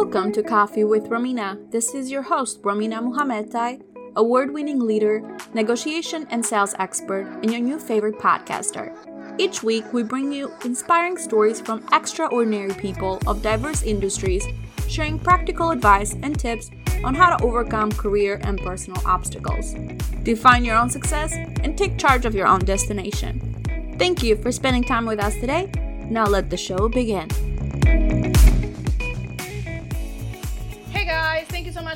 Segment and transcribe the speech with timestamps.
[0.00, 1.58] Welcome to Coffee with Romina.
[1.72, 3.82] This is your host, Romina Muhammadai,
[4.14, 8.94] award winning leader, negotiation and sales expert, and your new favorite podcaster.
[9.38, 14.46] Each week, we bring you inspiring stories from extraordinary people of diverse industries,
[14.86, 16.70] sharing practical advice and tips
[17.02, 19.74] on how to overcome career and personal obstacles.
[20.22, 23.96] Define your own success and take charge of your own destination.
[23.98, 25.72] Thank you for spending time with us today.
[26.08, 27.28] Now let the show begin.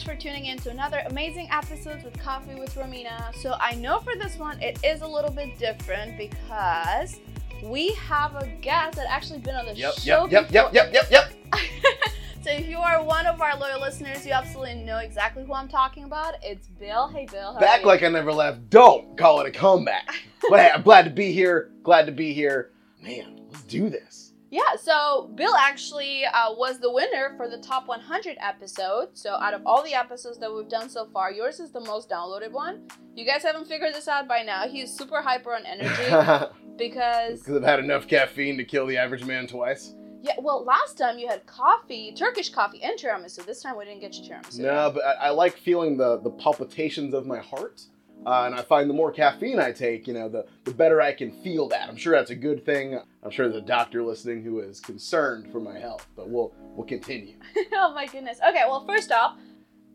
[0.02, 3.34] Much for tuning in to another amazing episode with Coffee with Romina.
[3.37, 7.20] So I know for this one it is a little bit different because
[7.62, 11.09] we have a guest that actually been on the Yep, show yep, yep, yep, yep,
[11.11, 11.33] yep, yep.
[12.42, 15.69] so if you are one of our loyal listeners, you absolutely know exactly who I'm
[15.69, 16.34] talking about.
[16.42, 17.09] It's Bill.
[17.09, 18.70] Hey Bill, Back like I never left.
[18.70, 20.09] Don't call it a comeback.
[20.48, 21.70] but hey, I'm glad to be here.
[21.83, 22.70] Glad to be here.
[23.03, 24.22] Man, let's do this.
[24.52, 29.08] Yeah, so Bill actually uh, was the winner for the top 100 episode.
[29.14, 32.11] So out of all the episodes that we've done so far, yours is the most
[32.11, 32.86] downloaded one.
[33.17, 34.69] You guys haven't figured this out by now.
[34.69, 39.25] He's super hyper on energy Because because I've had enough caffeine to kill the average
[39.25, 39.95] man twice.
[40.23, 43.47] yeah, well, last time you had coffee, Turkish coffee, and tiramisu.
[43.47, 44.58] This time we didn't get you tiramisu.
[44.58, 47.83] No, but I, I like feeling the, the palpitations of my heart.
[48.25, 51.12] Uh, and I find the more caffeine I take, you know, the, the better I
[51.12, 51.89] can feel that.
[51.89, 52.98] I'm sure that's a good thing.
[53.23, 56.87] I'm sure there's a doctor listening who is concerned for my health, but we'll we'll
[56.87, 57.34] continue.
[57.75, 58.39] oh my goodness.
[58.47, 59.37] Okay, well, first off,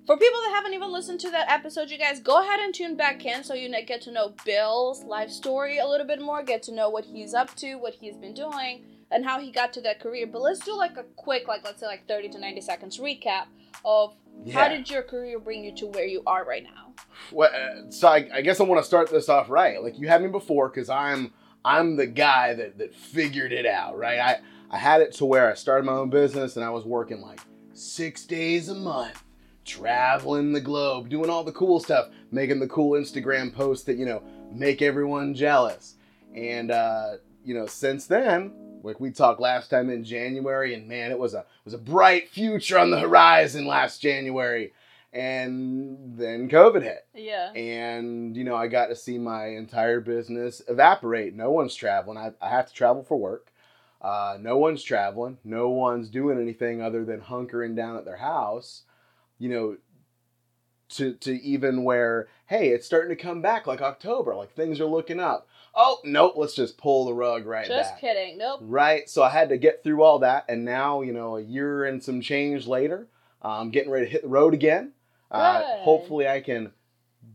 [0.06, 2.96] for people that haven't even listened to that episode, you guys go ahead and tune
[2.96, 6.64] back in so you get to know Bill's life story a little bit more, get
[6.64, 9.82] to know what he's up to, what he's been doing, and how he got to
[9.82, 10.28] that career.
[10.28, 13.46] But let's do like a quick, like let's say like 30 to 90 seconds recap
[13.86, 14.16] of
[14.54, 16.94] how did your career bring you to where you are right now?
[17.32, 19.82] Well, uh, so I, I guess I want to start this off right.
[19.82, 21.34] Like you had me before, because I'm
[21.66, 24.20] I'm the guy that that figured it out, right?
[24.20, 27.22] I I had it to where I started my own business and I was working
[27.22, 27.40] like
[27.74, 29.24] six days a month,
[29.66, 34.06] traveling the globe, doing all the cool stuff, making the cool Instagram posts that you
[34.06, 35.96] know make everyone jealous.
[36.36, 37.14] And uh,
[37.44, 41.34] you know, since then, like we talked last time in January, and man, it was
[41.34, 44.74] a it was a bright future on the horizon last January.
[45.14, 47.08] And then COVID hit.
[47.16, 47.52] Yeah.
[47.54, 51.34] and you know i got to see my entire business evaporate.
[51.34, 52.18] No one's traveling.
[52.18, 53.52] I, I have to travel for work.
[54.02, 55.38] Uh, no one's traveling.
[55.44, 58.84] No one's doing anything other than hunkering down at their house
[59.40, 59.78] you know
[60.90, 64.36] to, to even where hey it's starting to come back like october.
[64.36, 68.02] Like things are looking up oh nope let's just pull the rug right Just back
[68.02, 68.38] kidding.
[68.38, 68.60] Nope.
[68.64, 69.10] Right.
[69.10, 72.04] So I had to get through all that, and now you know, a year and
[72.04, 73.08] some change later,
[73.42, 74.92] I'm getting ready to hit the road again.
[75.30, 76.72] Uh, hopefully, I can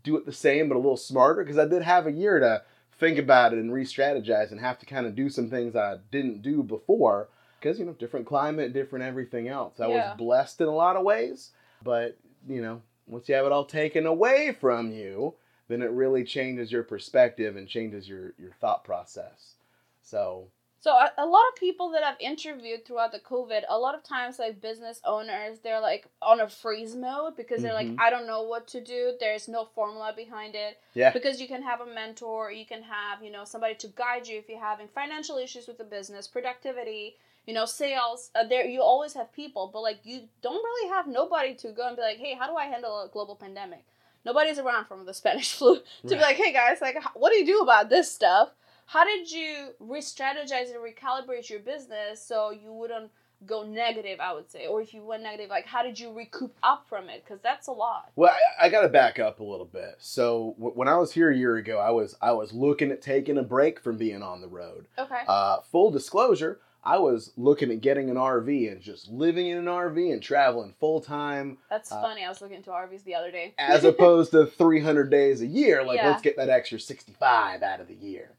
[0.02, 2.62] do it the same, but a little smarter, because I did have a year to
[2.98, 6.40] think about it and re-strategize, and have to kind of do some things I didn't
[6.42, 7.28] do before,
[7.60, 9.78] because you know, different climate, different everything else.
[9.80, 9.94] I Yeah.
[10.10, 11.50] was blessed in a lot of ways,
[11.84, 12.16] but
[12.48, 15.34] you know, once you have it all taken away from you,
[15.68, 19.54] then it really changes your perspective and changes your your thought process.
[20.02, 20.48] So
[20.80, 24.02] So a, a lot of people that I've interviewed throughout the COVID, a lot of
[24.02, 27.96] times like business owners, they're like on a freeze mode because they're Mhm.
[27.96, 29.14] like, I don't know what to do.
[29.20, 30.80] There's no formula behind it.
[30.94, 31.12] yeah.
[31.12, 34.38] Because you can have a mentor, you can have, you know, somebody to guide you
[34.38, 38.30] if you're having financial issues with the business, productivity, you know, sales.
[38.34, 41.86] Uh, there you always have people, but like you don't really have nobody to go
[41.86, 43.84] and be like, hey, how do I handle a global pandemic?
[44.24, 47.46] Nobody's around from the Spanish flu to be like, hey guys, like, what do you
[47.46, 48.50] do about this stuff?
[48.86, 53.10] How did you re-strategize and recalibrate your business so you wouldn't
[53.46, 54.20] go negative?
[54.20, 57.08] I would say, or if you went negative, like, how did you recoup up from
[57.08, 57.24] it?
[57.24, 58.10] Because that's a lot.
[58.16, 59.94] Well, I, I got to back up a little bit.
[59.98, 63.00] So w- when I was here a year ago, I was I was looking at
[63.00, 64.86] taking a break from being on the road.
[64.98, 65.22] Okay.
[65.26, 69.66] Uh, full disclosure, I was looking at getting an RV and just living in an
[69.66, 72.24] RV and traveling full time, That's uh, funny.
[72.24, 73.54] I was looking into RVs the other day.
[73.56, 75.84] as opposed to 300 days a year.
[75.84, 76.08] Like Yeah.
[76.08, 78.30] let's get that extra 65 out of the year.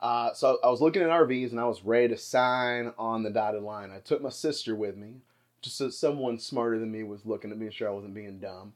[0.00, 3.30] Uh, so I was looking at RVs and I was ready to sign on the
[3.30, 3.90] dotted line.
[3.90, 5.16] I took my sister with me,
[5.60, 8.72] just so someone smarter than me was looking at me, sure I wasn't being dumb.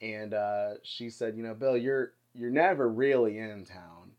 [0.00, 4.10] And uh, she said, "You know, Bill, you're you're never really in town,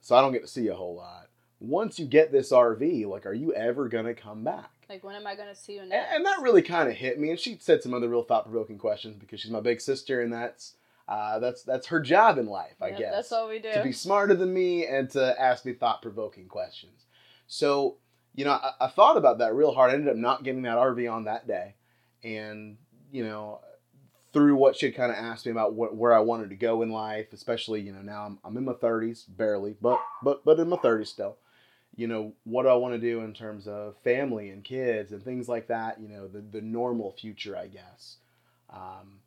[0.00, 1.28] so I don't get to see you a whole lot.
[1.62, 5.26] Once you get this RV, like, are you ever gonna come back?" Like, when am
[5.26, 6.12] I gonna see you And, next?
[6.14, 7.30] and that really kind of hit me.
[7.30, 10.32] And she said some other real thought provoking questions because she's my big sister, and
[10.32, 10.74] that's
[11.08, 13.72] uh, that's that's her job in life, I Yep, guess That's what we do.
[13.72, 17.06] to be smarter than me and to ask me thought provoking questions.
[17.48, 17.96] So,
[18.34, 19.90] you know, I, I thought about that real hard.
[19.90, 21.74] I ended up not getting that RV on that day.
[22.22, 22.78] And,
[23.10, 23.60] you know,
[24.32, 26.80] through what she had kind of asked me about what, where I wanted to go
[26.82, 30.58] in life, especially, you know, now I'm, I'm in my 30s, barely, but, but, but
[30.60, 31.36] in my 30s still.
[31.94, 35.22] You know, what do I want to do in terms of family and kids and
[35.22, 38.16] things like that, you know, the, the normal future, I guess.
[38.70, 39.20] Um,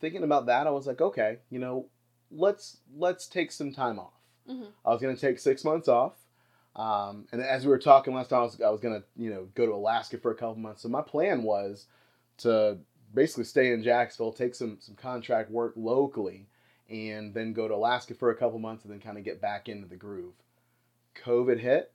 [0.00, 1.86] thinking about that, I was like, okay, you know,
[2.30, 4.12] let's let's take some time off.
[4.48, 4.68] Mhm.
[4.84, 6.14] I was going to take six months off.
[6.76, 9.30] Um, and as we were talking last time, I was, I was going to, you
[9.30, 10.82] know, go to Alaska for a couple months.
[10.82, 11.86] So my plan was
[12.38, 12.78] to
[13.14, 16.48] basically stay in Jacksonville, take some, some contract work locally,
[16.90, 19.68] and then go to Alaska for a couple months and then kind of get back
[19.68, 20.34] into the groove.
[21.14, 21.92] COVID hit,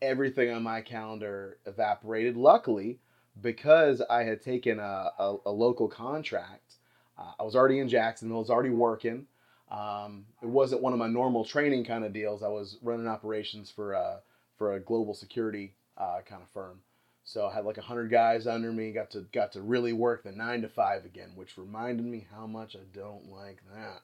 [0.00, 2.36] everything on my calendar evaporated.
[2.36, 2.98] Luckily,
[3.40, 6.74] because I had taken a, a, a local contract,
[7.18, 9.26] uh, I was already in Jacksonville, I was already working.
[9.70, 12.42] Um, it wasn't one of my normal training kind of deals.
[12.42, 14.20] I was running operations for a,
[14.58, 16.80] for a global security uh, kind of firm.
[17.24, 18.92] So I had like hundred guys under me.
[18.92, 22.46] Got to got to really work the nine to five again, which reminded me how
[22.46, 24.02] much I don't like that.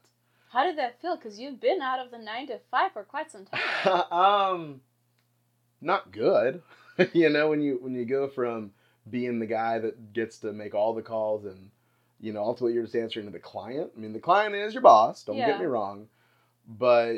[0.50, 1.16] How did that feel?
[1.16, 4.02] Because you've been out of the nine to five for quite some time.
[4.12, 4.80] um,
[5.80, 6.62] not good.
[7.12, 8.72] you know, when you when you go from
[9.08, 11.70] being the guy that gets to make all the calls and
[12.20, 13.90] you know ultimately you're just answering to the client.
[13.96, 15.22] I mean, the client is your boss.
[15.22, 15.46] Don't Yeah.
[15.48, 16.08] get me wrong,
[16.66, 17.16] but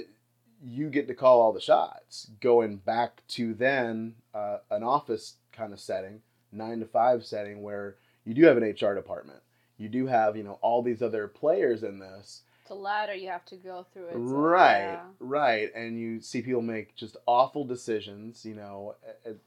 [0.63, 2.31] you get to call all the shots.
[2.41, 6.21] Going back to then uh, an office kind of setting,
[6.53, 9.41] nine to five setting where you do have an HR department.
[9.79, 13.45] You do have you know all these other players in this a ladder you have
[13.47, 14.07] to go through.
[14.09, 14.15] it.
[14.15, 15.01] a- right yeah.
[15.19, 18.95] right and you see people make just awful decisions you know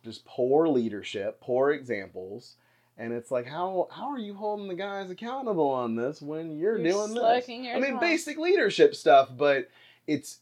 [0.03, 2.55] just poor leadership poor examples
[2.97, 6.77] and it's like how how are you holding the guys accountable on this when you're,
[6.77, 9.69] You're doing this i mean basic leadership stuff but
[10.07, 10.39] it's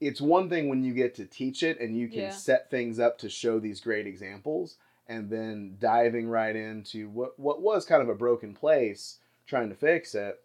[0.00, 2.30] it's one thing when you get to teach it and you can Yeah.
[2.30, 4.76] set things up to show these great examples
[5.06, 9.74] and then diving right into what what was kind of a broken place trying to
[9.74, 10.41] fix it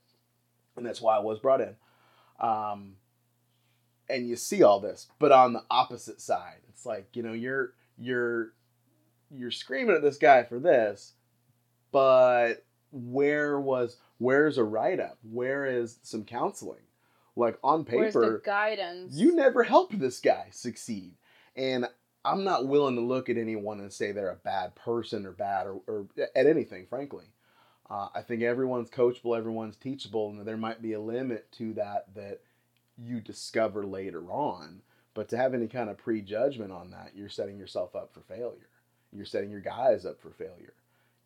[0.78, 1.76] and that's why I was brought in.
[2.40, 2.94] Um,
[4.10, 7.74] and you see all this, but on the opposite side, it's like you know you're
[7.98, 8.54] you're
[9.30, 11.14] you're screaming at this guy for this,
[11.92, 15.18] but where was where's a write up?
[15.30, 16.80] Where is some counseling?
[17.36, 19.16] Like on Where's the paper, guidance?
[19.16, 21.14] you never helped this guy succeed,
[21.56, 21.88] and
[22.26, 25.68] I'm not willing to look at anyone and say they're a bad person or bad
[25.68, 27.26] or, or at anything, frankly.
[27.90, 32.14] Uh, I think everyone's coachable, everyone's teachable, and there might be a limit to that
[32.16, 32.42] that
[32.98, 34.82] you discover later on.
[35.14, 38.70] But to have any kind of prejudgment on that, you're setting yourself up for failure.
[39.12, 40.74] You're setting your guys up for failure.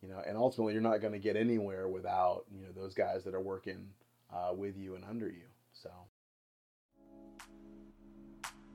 [0.02, 3.24] You know, and ultimately, you're not going to get anywhere without you know those guys
[3.24, 3.88] that are working
[4.34, 5.48] uh, with you and under you.
[5.74, 5.90] So.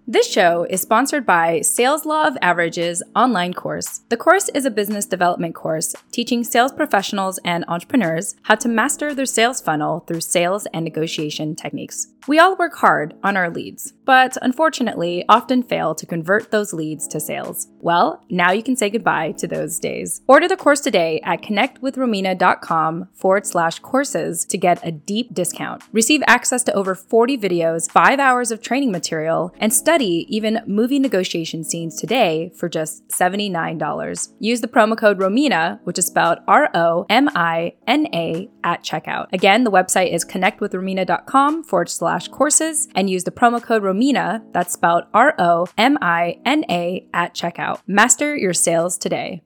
[0.09, 4.03] This show is sponsored by Sales Law of Averages online course.
[4.09, 9.13] The course is a business development course teaching sales professionals and entrepreneurs how to master
[9.13, 12.07] their sales funnel through sales and negotiation techniques.
[12.29, 17.07] We all work hard on our leads, but unfortunately often fail to convert those leads
[17.09, 17.69] to sales.
[17.81, 20.23] Well, now you can say goodbye to those days.
[20.27, 25.85] Order the course today at connectwithromina.com forward slash courses to get a deep discount.
[25.93, 30.99] Receive access to over 40 videos, five hours of training material, and study even movie
[30.99, 34.29] negotiation scenes today for just $79.
[34.41, 38.83] Use the promo code ROMINA, which is spelled R O M I N A, at
[38.83, 39.27] checkout.
[39.33, 44.75] Again, the website is connectwithromina.com forward slash courses and use the promo code ROMINA, that's
[44.75, 47.81] spelled R O M I N A, at checkout.
[47.87, 49.43] Master your sales today.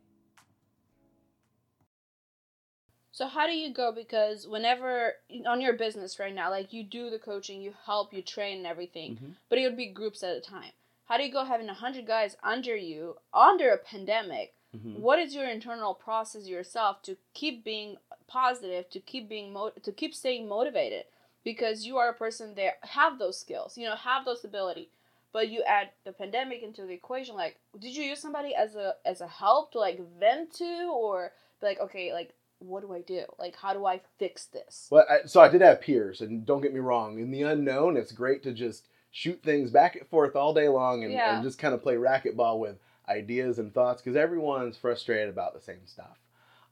[3.21, 3.93] So how do you go?
[3.93, 8.23] Because whenever on your business right now, like you do the coaching, you help, you
[8.23, 9.37] train, and everything, Mhm.
[9.50, 10.73] but it would be groups at a time.
[11.05, 14.55] How do you go having a hundred guys under you under a pandemic?
[14.75, 15.00] Mhm.
[15.00, 19.93] What is your internal process yourself to keep being positive, to keep being mo- to
[19.93, 21.05] keep staying motivated?
[21.45, 24.89] Because you are a person that have those skills, you know, have those ability,
[25.31, 27.37] but you add the pandemic into the equation.
[27.37, 31.35] Like, did you use somebody as a as a help to like vent to, or
[31.61, 33.25] be like, okay, like what do I do?
[33.38, 34.87] Like, how do I fix this?
[34.90, 37.19] Well, I, so I did have peers, and don't get me wrong.
[37.19, 41.02] In the unknown, it's great to just shoot things back and forth all day long
[41.02, 41.35] and, Yeah.
[41.35, 42.76] and just kind of play racquetball with
[43.09, 46.19] ideas and thoughts because everyone's frustrated about the same stuff.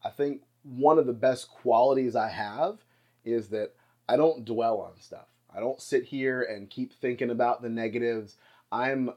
[0.04, 2.78] I think one of the best qualities I have
[3.25, 3.75] is that
[4.09, 5.26] I don't dwell on stuff.
[5.54, 8.37] I don't sit here and keep thinking about the negatives.
[8.71, 9.11] I'm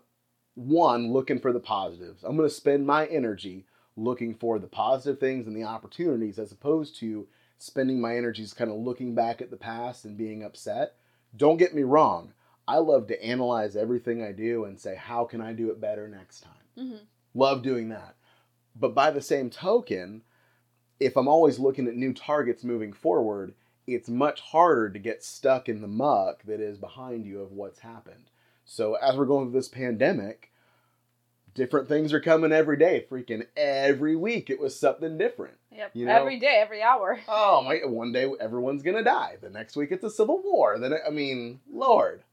[0.56, 2.24] one looking for the positives.
[2.24, 3.66] I'm going to spend my energy
[3.98, 8.72] looking for the positive things and the opportunities as opposed to spending my energies kind
[8.72, 10.96] of looking back at the past and being upset.
[11.36, 12.34] Don't get me wrong.
[12.68, 16.08] I love to analyze everything I do and say, how can I do it better
[16.08, 16.54] next time?
[16.78, 17.04] Mm-hmm.
[17.34, 18.16] Love doing that.
[18.76, 20.24] But by the same token,
[21.00, 23.54] if I'm always looking at new targets moving forward,
[23.88, 27.80] it's much harder to get stuck in the muck that is behind you of what's
[27.80, 28.30] happened.
[28.66, 30.50] So as we're going through this pandemic,
[31.53, 33.05] different things are coming every day.
[33.10, 35.55] Freaking every week, it was something different.
[35.72, 35.91] Yep.
[35.93, 36.13] You know?
[36.13, 37.20] every day, every hour.
[37.27, 37.79] Oh my!
[37.86, 39.38] One day everyone's gonna die.
[39.41, 40.77] The next week it's a civil war.
[40.79, 42.24] Then I mean, Lord,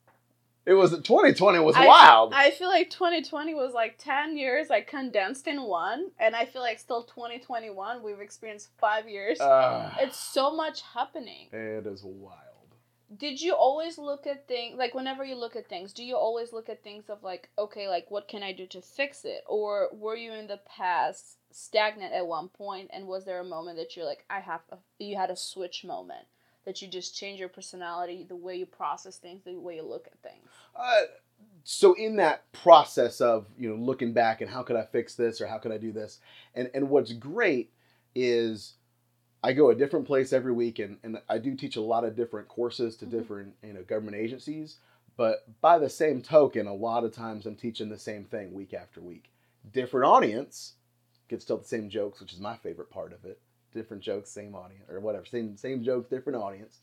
[0.66, 2.32] it was 2020 was I- wild.
[2.34, 6.62] I feel like 2020 was like 10 years, like condensed in one, and I feel
[6.62, 9.40] like still 2021 we've experienced five years.
[9.40, 11.48] Uh, it's so much happening.
[11.52, 12.47] it is wild.
[13.16, 15.92] Did you always look at things like whenever you look at things?
[15.92, 18.82] Do you always look at things of like, okay, like what can I do to
[18.82, 23.40] fix it, or were you in the past stagnant at one point, and was there
[23.40, 26.26] a moment that you're like, I have, a, you had a switch moment
[26.64, 30.06] that you just change your personality, the way you process things, the way you look
[30.06, 30.46] at things?
[30.76, 31.02] Uh,
[31.64, 35.40] so in that process of you know looking back and how could I fix this
[35.40, 36.18] or how could I do this,
[36.54, 37.72] and and what's great
[38.14, 38.74] is
[39.42, 42.16] I go a different place every week and, and I do teach a lot of
[42.16, 43.10] different courses to Mhm.
[43.10, 44.78] different you know government agencies.
[45.16, 48.72] But by the same token, a lot of times I'm teaching the same thing week
[48.72, 49.30] after week.
[49.72, 50.74] Different audience
[51.28, 53.40] gets to tell the same jokes, which is my favorite part of it.
[53.72, 55.26] Different jokes, same audience, or whatever.
[55.26, 56.78] Same same jokes, different audience.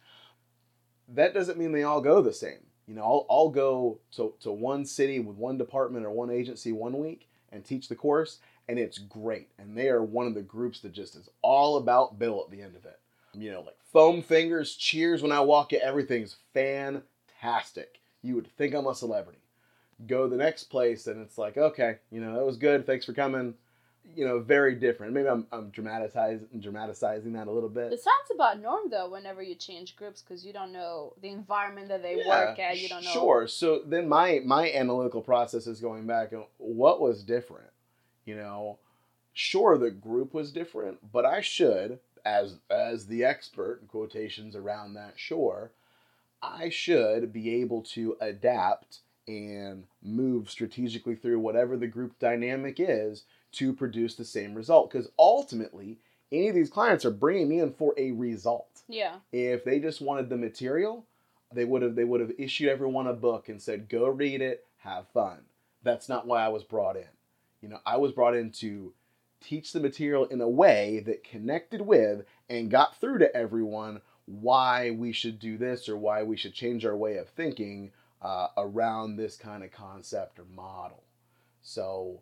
[1.07, 2.59] That doesn't mean they all go the same.
[2.87, 6.71] You know, I'll, I'll go to, to one city with one department or one agency
[6.71, 9.49] one week and teach the course, and it's great.
[9.57, 12.61] And they are one of the groups that just is all about Bill at the
[12.61, 12.99] end of it.
[13.33, 17.99] You know, like foam fingers, cheers when I walk in, everything's fantastic.
[18.21, 19.39] You would think I'm a celebrity.
[20.07, 22.85] Go the next place, and it's like, okay, you know, that was good.
[22.85, 23.53] Thanks for coming.
[24.15, 25.13] You know, very different.
[25.13, 27.91] Maybe I'm, I'm dramatizing, dramatizing that a little bit.
[27.91, 29.09] It sounds about norm though.
[29.09, 32.77] Whenever you change groups, because you don't know the environment that they Yeah, work at,
[32.77, 33.11] you don't know.
[33.11, 33.47] Sure.
[33.47, 37.69] So then my my analytical process is going back and what was different.
[38.25, 38.79] You know,
[39.33, 44.93] sure the group was different, but I should, as as the expert in quotations around
[44.95, 45.71] that, sure,
[46.41, 53.23] I should be able to adapt and move strategically through whatever the group dynamic is
[53.53, 54.91] to produce the same result.
[54.91, 55.97] Because ultimately,
[56.31, 59.15] any of these clients are bringing me in for a result Yeah.
[59.31, 61.05] if they just wanted the material
[61.53, 64.65] they would have they would have issued everyone a book and said go read it
[64.79, 65.37] have fun
[65.83, 67.05] that's not why i was brought in
[67.65, 68.93] you know i was brought in to
[69.41, 74.91] teach the material in a way that connected with and got through to everyone why
[74.91, 77.91] we should do this or why we should change our way of thinking
[78.21, 81.03] uh, around this kind of concept or model.
[81.61, 82.21] So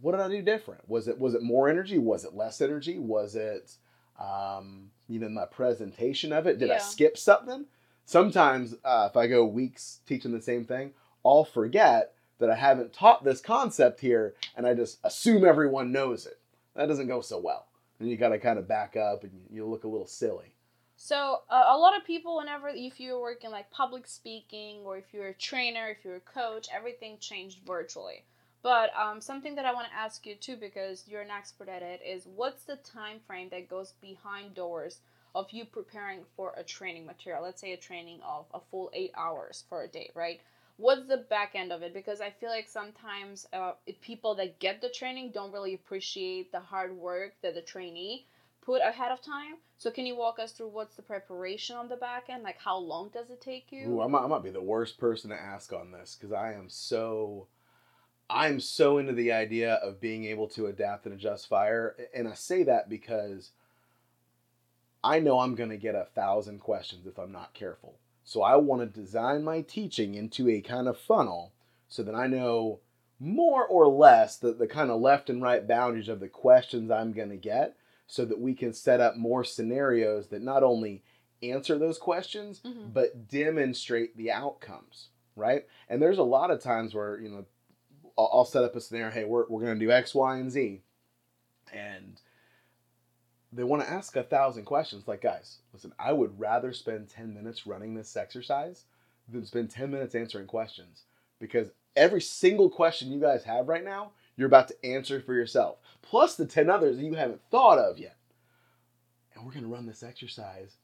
[0.00, 0.88] what did i do different?
[0.88, 1.98] Was it was it more energy?
[1.98, 2.98] Was it less energy?
[2.98, 3.76] Was it
[4.20, 6.58] um, even my presentation of it.
[6.58, 7.64] Did I skip something?
[8.04, 10.92] Sometimes, uh, if I go weeks teaching the same thing,
[11.24, 16.26] I'll forget that I haven't taught this concept here, and I just assume everyone knows
[16.26, 16.38] it.
[16.74, 17.66] That doesn't go so well.
[17.98, 20.54] And you got to kind of back up, and you, look a little silly.
[20.96, 25.04] So uh, a lot of people, whenever if you're working like public speaking or if
[25.12, 28.24] you're a trainer, if you're a coach, everything changed virtually.
[28.62, 31.82] But um, something that I want to ask you too, because you're an expert at
[31.82, 34.98] it, is what's the time frame that goes behind doors
[35.34, 37.42] of you preparing for a training material?
[37.42, 40.40] Let's say a training of a full eight hours for a day, right?
[40.80, 41.92] What's the back end of it?
[41.92, 46.60] Because I feel like sometimes uh, people that get the training don't really appreciate the
[46.60, 48.26] hard work that the trainee
[48.62, 49.56] put ahead of time.
[49.76, 52.44] So can you walk us through what's the preparation on the back end?
[52.44, 53.88] Like how long does it take you?
[53.88, 56.54] Ooh, I might, I might be the worst person to ask on this because I
[56.54, 57.48] am so,
[58.30, 62.32] I'm so into the idea of being able to adapt and adjust fire, and I
[62.34, 63.50] say that because
[65.04, 67.96] I know I'm going to get a thousand questions if I'm not careful.
[68.30, 71.50] So I want to design my teaching into a kind of funnel
[71.88, 72.78] so that I know
[73.18, 77.10] more or less the, the kind of left and right boundaries of the questions I'm
[77.12, 81.02] going to get so that we can set up more scenarios that not only
[81.42, 82.92] answer those questions Mhm.
[82.94, 87.44] but demonstrate the outcomes right and there's a lot of times where you know
[88.16, 90.52] i'll, I'll set up a scenario hey we're, we're going to do x y and
[90.52, 90.82] z
[91.72, 92.20] and
[93.52, 97.34] they want to ask a thousand questions like guys listen i would rather spend 10
[97.34, 98.84] minutes running this exercise
[99.28, 101.02] than spend 10 minutes answering questions
[101.40, 105.78] because every single question you guys have right now you're about to answer for yourself
[106.02, 108.16] plus the 10 others that you haven't thought of yet
[109.34, 110.76] and we're going to run this exercise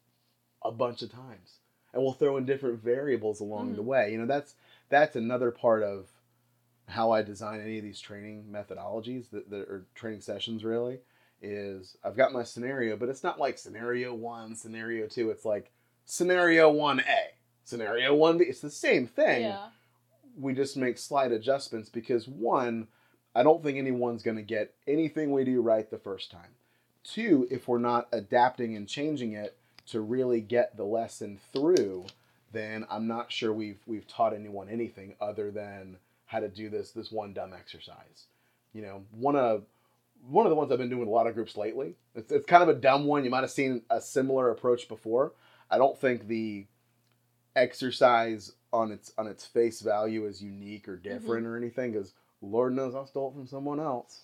[0.65, 1.59] a bunch of times
[1.93, 3.87] and we'll throw in different variables along the Mhm.
[3.87, 4.55] way you know that's
[4.89, 6.09] that's another part of
[6.89, 10.99] how i design any of these training methodologies that, that are training sessions really
[11.43, 15.71] is i've got my scenario but it's not like scenario one scenario two it's like
[16.05, 17.03] scenario 1a
[17.65, 19.67] scenario 1b it's the same thing Yeah.
[20.39, 22.89] we just make slight adjustments because one,
[23.35, 26.51] I don't think anyone's going to get anything we do right the first time.
[27.05, 32.07] Two, if we're not adapting and changing it to really get the lesson through,
[32.53, 36.91] then I'm not sure we've we've taught anyone anything other than how to do this
[36.93, 38.27] this one dumb exercise.
[38.73, 39.65] you know, one of
[40.29, 41.95] one of the ones I've been doing with a lot of groups lately.
[42.15, 43.25] It's, it's kind of a dumb one.
[43.25, 45.33] You might have seen a similar approach before.
[45.71, 46.67] I don't think the
[47.55, 51.09] exercise on its on its face value is unique or mm-hmm.
[51.09, 54.23] different or anything because Lord knows I stole it from someone else.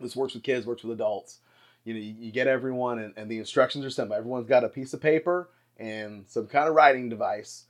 [0.00, 1.38] This works with kids, works with adults.
[1.84, 4.16] You know, you, you get everyone, and, and the instructions are simple.
[4.16, 7.64] Everyone's got a piece of paper and some kind of writing device,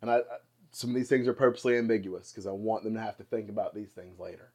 [0.00, 0.22] and I, I
[0.72, 3.48] some of these things are purposely ambiguous because I want them to have to think
[3.48, 4.52] about these things later.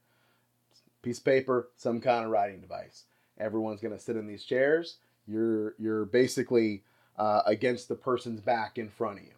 [1.01, 3.05] Piece of paper, some kind of writing device.
[3.39, 4.97] Everyone's going to sit in these chairs.
[5.27, 6.83] You're you're basically
[7.17, 9.31] uh, against the person's back in front of you.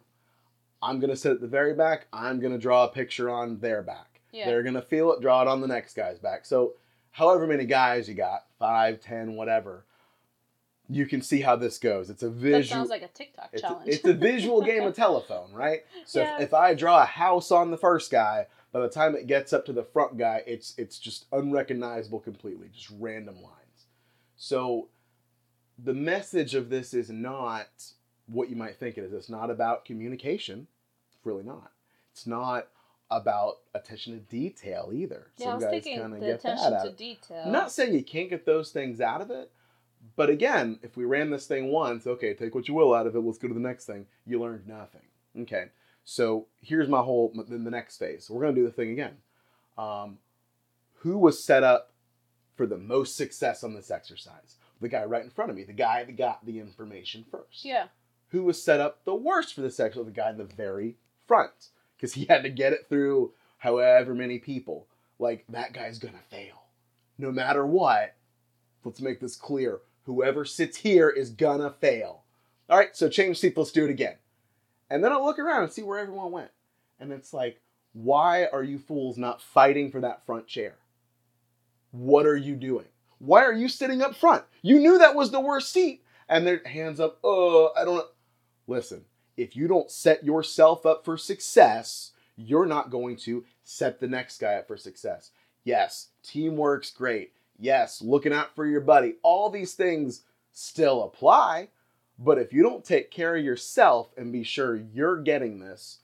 [0.82, 2.06] I'm going to sit at the very back.
[2.12, 4.20] I'm going to draw a picture on their back.
[4.32, 4.46] Yeah.
[4.46, 6.44] They're going to feel it, draw it on the next guy's back.
[6.44, 6.74] So,
[7.12, 9.84] however many guys you got, five, ten, whatever,
[10.90, 12.10] you can see how this goes.
[12.10, 12.80] It's a That visual.
[12.80, 13.88] sounds like a TikTok It's a, challenge.
[13.88, 15.84] it's a visual game of telephone, right?
[16.04, 16.36] So Yeah.
[16.36, 19.52] if, if I draw a house on the first guy, by the time it gets
[19.52, 23.86] up to the front guy, it's it's just unrecognizable completely, just random lines.
[24.36, 24.88] So
[25.78, 27.68] the message of this is not
[28.26, 29.12] what you might think it is.
[29.12, 30.66] It's not about communication.
[31.06, 31.70] It's really not.
[32.10, 32.66] It's not
[33.12, 35.28] about attention to detail either.
[35.36, 36.96] yeah, I was guys thinking the get that attention out to of it.
[36.96, 37.42] detail.
[37.46, 39.52] I'm not saying you can't get those things out of it,
[40.16, 43.14] but again, if we ran this thing once, okay, take what you will out of
[43.14, 43.20] it.
[43.20, 44.06] Let's go to the next thing.
[44.26, 45.02] You learned nothing.
[45.42, 45.66] Okay,
[46.04, 48.28] so here's my whole then the next phase.
[48.28, 49.16] We're gonna do the thing again.
[49.78, 50.18] Um,
[50.98, 51.92] who was set up
[52.56, 54.56] for the most success on this exercise?
[54.80, 57.64] The guy right in front of me, the guy that got the information first.
[57.64, 57.86] Yeah.
[58.28, 60.06] Who was set up the worst for this exercise?
[60.06, 60.96] The guy in the very
[61.26, 64.86] front, because he had to get it through however many people.
[65.18, 66.64] Like that guy's gonna fail,
[67.16, 68.14] no matter what.
[68.84, 69.80] Let's make this clear.
[70.04, 72.24] Whoever sits here is gonna fail.
[72.68, 73.56] All right, so change seat.
[73.56, 74.16] Let's do it again.
[74.90, 76.50] And then I'll look around and see where everyone went.
[77.00, 77.60] And it's like,
[77.92, 80.76] why are you fools not fighting for that front chair?
[81.90, 82.86] What are you doing?
[83.18, 84.44] Why are you sitting up front?
[84.62, 86.02] You knew that was the worst seat.
[86.28, 88.06] And their hands up, oh, I don't.
[88.66, 89.04] Listen,
[89.36, 94.40] if you don't set yourself up for success, you're not going to set the next
[94.40, 95.30] guy up for success.
[95.64, 97.32] Yes, teamwork's great.
[97.58, 99.14] Yes, looking out for your buddy.
[99.22, 101.68] All these things still apply.
[102.18, 105.98] But if you don't take care of yourself and be sure you're getting this,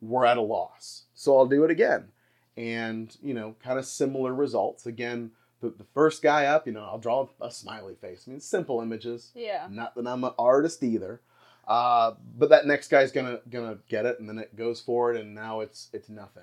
[0.00, 1.04] we're at a loss.
[1.14, 2.08] So I'll do it again.
[2.56, 4.84] And, you know, kind of similar results.
[4.84, 8.24] Again, the, the first guy up, you know, I'll draw a smiley face.
[8.26, 9.30] I mean, simple images.
[9.34, 9.68] Yeah.
[9.70, 11.22] Not that I'm an artist either.
[11.66, 15.32] Uh, but that next guy's gonna gonna get it, and then it goes forward, and
[15.32, 16.42] now it's it's nothing.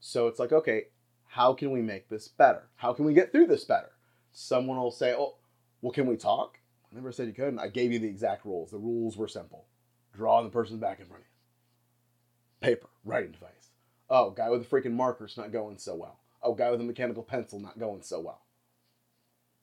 [0.00, 0.86] So it's like, okay,
[1.28, 2.68] how can we make this better?
[2.76, 3.92] How can we get through this better?
[4.32, 5.36] Someone will say, oh,
[5.80, 6.58] well, can we talk?
[6.90, 7.58] I never said you couldn't.
[7.58, 8.70] I gave you the exact rules.
[8.70, 9.66] The rules were simple:
[10.14, 12.66] draw the person's back in front of you.
[12.68, 13.70] Paper, writing device.
[14.08, 16.20] Oh, guy with a freaking marker's not going so well.
[16.42, 18.42] Oh, guy with a mechanical pencil not going so well.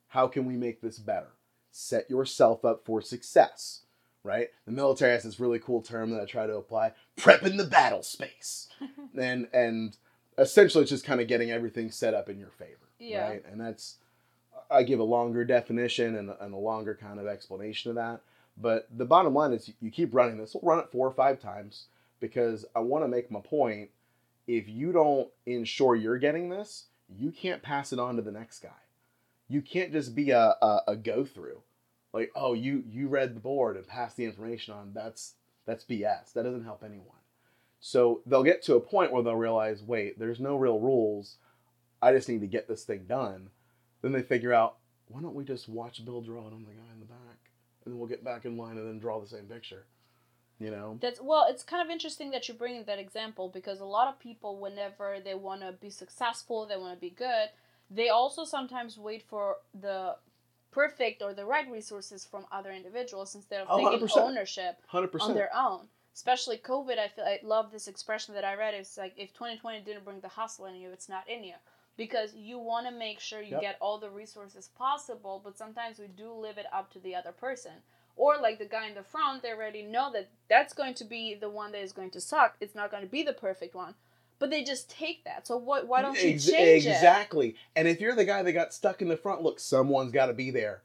[0.09, 1.31] How can we make this better?
[1.71, 3.83] Set yourself up for success
[4.23, 4.47] right?
[4.65, 8.03] The military has this really cool term that I try to apply: prepping the battle
[8.03, 8.69] space,
[9.17, 9.95] and and
[10.37, 13.27] essentially it's just kind of getting everything set up in your favor, Yeah.
[13.29, 13.43] right?
[13.45, 13.97] And that's
[14.69, 18.21] I give a longer definition and, and a longer kind of explanation of that.
[18.57, 20.53] But the bottom line is you keep running this.
[20.53, 21.85] We'll run it four or five times
[22.19, 23.89] because I want to make my point.
[24.45, 28.59] If you don't ensure you're getting this, you can't pass it on to the next
[28.59, 28.69] guy.
[29.47, 31.61] You can't just be a, a, a go through
[32.13, 35.33] like oh you you read the board and passed the information on that's
[35.65, 37.07] that's bs that doesn't help anyone
[37.79, 41.37] so they'll get to a point where they'll realize wait there's no real rules
[42.01, 43.49] i just need to get this thing done
[44.03, 44.75] then they figure out
[45.07, 47.39] why don't we just watch bill draw it on the guy in the back
[47.83, 49.85] and then we'll get back in line and then draw the same picture
[50.59, 53.79] you know That's well, it's kind of interesting that you bring in that example because
[53.79, 57.49] a lot of people, whenever they want to be successful, they want to be good,
[57.89, 60.15] they also sometimes wait for the
[60.71, 64.17] perfect or the right resources from other individuals instead of Oh, taking 100%.
[64.17, 65.87] ownership 100% on their own.
[66.13, 68.75] Especially COVID, I feel I love this expression that I read.
[68.75, 71.55] It's like if 2020 didn't bring the hustle in you, it's not in you.
[71.95, 73.61] Because you want to make sure you Yep.
[73.61, 77.31] get all the resources possible, but sometimes we do leave it up to the other
[77.31, 77.71] person.
[78.15, 81.35] Or like the guy in the front, they already know that that's going to be
[81.35, 82.55] the one that is going to suck.
[82.59, 83.93] It's not going to be the perfect one,
[84.39, 85.45] but they just take that.
[85.47, 85.87] So what?
[85.87, 86.89] Why don't you Ex- change it?
[86.89, 90.27] exactly and if you're the guy that got stuck in the front look someone's got
[90.27, 90.81] to be there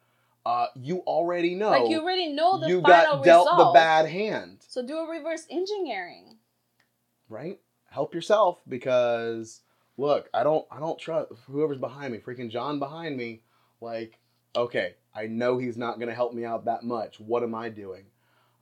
[0.46, 3.74] uh, you already know Like you already know the you final got dealt result.
[3.74, 6.36] the bad hand So do a reverse engineering.
[7.28, 7.58] right
[7.90, 9.60] help yourself because
[9.98, 13.42] look i don't i don't trust whoever's behind me freaking john behind me
[13.80, 14.18] like
[14.56, 17.68] okay i know he's not going to help me out that much what am i
[17.68, 18.04] doing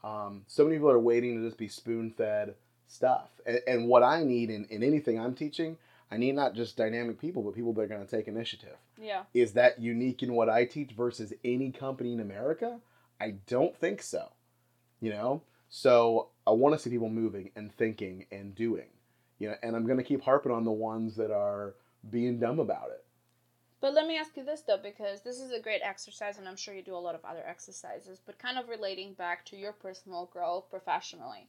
[0.04, 2.54] um, so many people are waiting to just be spoon fed
[2.86, 5.76] stuff and, and what i need in, in anything i'm teaching
[6.10, 8.76] I need not just dynamic people, but people that are going to take initiative.
[9.00, 9.24] Yeah.
[9.34, 12.78] Is that unique in what I teach versus any company in America?
[13.20, 14.30] I don't think so.
[15.00, 15.42] You know?
[15.68, 18.86] So I want to see people moving and thinking and doing.
[19.38, 21.74] You know, and I'm going to keep harping on the ones that are
[22.10, 23.04] being dumb about it.
[23.80, 26.56] But let me ask you this though, because this is a great exercise, and I'm
[26.56, 29.72] sure you do a lot of other exercises, but kind of relating back to your
[29.72, 31.48] personal growth professionally.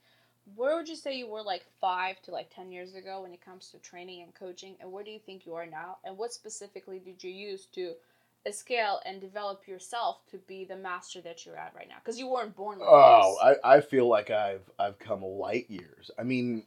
[0.56, 3.44] Where would you say you were like five to like 10 years ago when it
[3.44, 5.98] comes to training and coaching, and where do you think you are now?
[6.04, 7.94] And what specifically did you use to
[8.52, 11.98] scale and develop yourself to be the master that you're at right now?
[12.04, 13.60] Because you weren't born like Oh, this.
[13.64, 16.12] I, I feel like I've I've come light years.
[16.18, 16.64] I mean,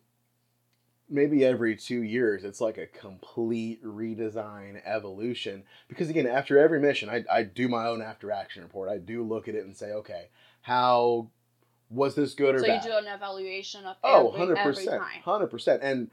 [1.11, 5.65] maybe every two years it's like a complete redesign evolution.
[5.89, 8.89] Because again, after every mission, I, I do my own after action report.
[8.89, 10.29] I do look at it and say, okay,
[10.63, 11.29] how
[11.91, 12.67] was this good or bad?
[12.67, 12.85] so bad?
[12.85, 14.59] you do an evaluation of Oh, every, 100%.
[14.59, 15.23] every time.
[15.25, 15.79] 100%.
[15.83, 16.11] And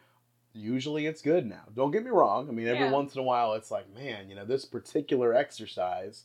[0.53, 1.63] usually it's good now.
[1.75, 2.49] Don't get me wrong.
[2.49, 2.91] I mean, every Yeah.
[2.91, 6.23] once in a while it's like, man, you know, this particular exercise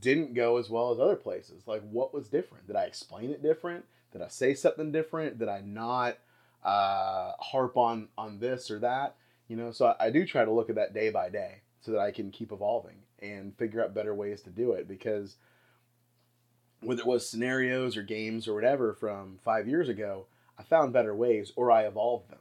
[0.00, 1.66] didn't go as well as other places.
[1.66, 2.66] Like, what was different?
[2.66, 3.84] Did I explain it different?
[4.12, 5.38] Did I say something different?
[5.38, 6.18] Did I not
[6.66, 9.14] uh, harp on on this or that?
[9.48, 11.92] You know, so I, I do try to look at that day by day so
[11.92, 15.36] that I can keep evolving and figure out better ways to do it because
[16.80, 20.26] whether it was scenarios or games or whatever from five years ago,
[20.58, 22.40] I found better ways or I evolved them,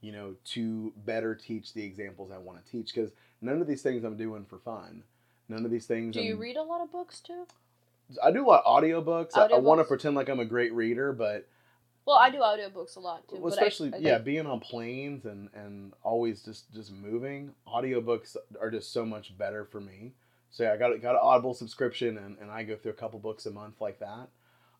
[0.00, 2.94] you know, to better teach the examples I want to teach.
[2.94, 5.02] Because none of these things I'm doing for fun.
[5.48, 6.14] None of these things.
[6.14, 7.46] Do you I'm- read a lot of books too?
[8.22, 9.36] I do a lot of audiobooks.
[9.36, 11.48] I, I want to pretend like I'm a great reader, but
[12.06, 13.36] Well, I do audiobooks a lot too.
[13.40, 17.52] well, but I- especially I, yeah, being on planes and and always just just moving.
[17.66, 20.12] Audiobooks are just so much better for me.
[20.50, 23.18] So yeah, I got got an Audible subscription, and, and I go through a couple
[23.18, 24.28] books a month like that.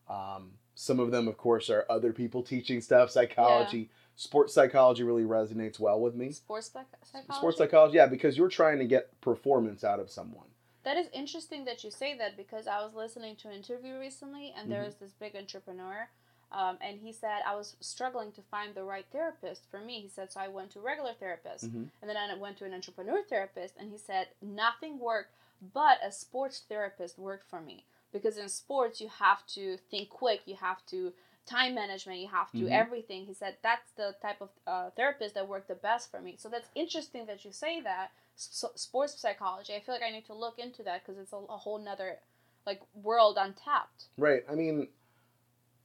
[0.09, 3.11] Um, some of them, of course, are other people teaching stuff.
[3.11, 6.31] Psychology, sports psychology really resonates well with me.
[6.31, 7.33] Sports psychology.
[7.33, 10.45] Sports psychology, yeah, because you're trying to get performance out of someone.
[10.83, 14.53] That is interesting that you say that because I was listening to an interview recently,
[14.57, 14.85] and there Mhm.
[14.85, 16.07] was this big entrepreneur,
[16.51, 20.01] um, and he said I was struggling to find the right therapist for me.
[20.01, 21.89] He said so I went to a regular therapist, Mhm.
[22.01, 25.33] and then I went to an entrepreneur therapist, and he said nothing worked,
[25.73, 30.41] but a sports therapist worked for me because in sports you have to think quick,
[30.45, 31.13] you have to
[31.45, 32.71] time management, you have to Mhm.
[32.71, 33.25] everything.
[33.25, 36.35] He said that's the type of uh, therapist that worked the best for me.
[36.37, 39.73] So that's interesting that you say that s- sports psychology.
[39.73, 42.19] I feel like I need to look into that because it's a, a whole nother
[42.65, 44.07] like world untapped.
[44.17, 44.43] Right.
[44.49, 44.89] I mean,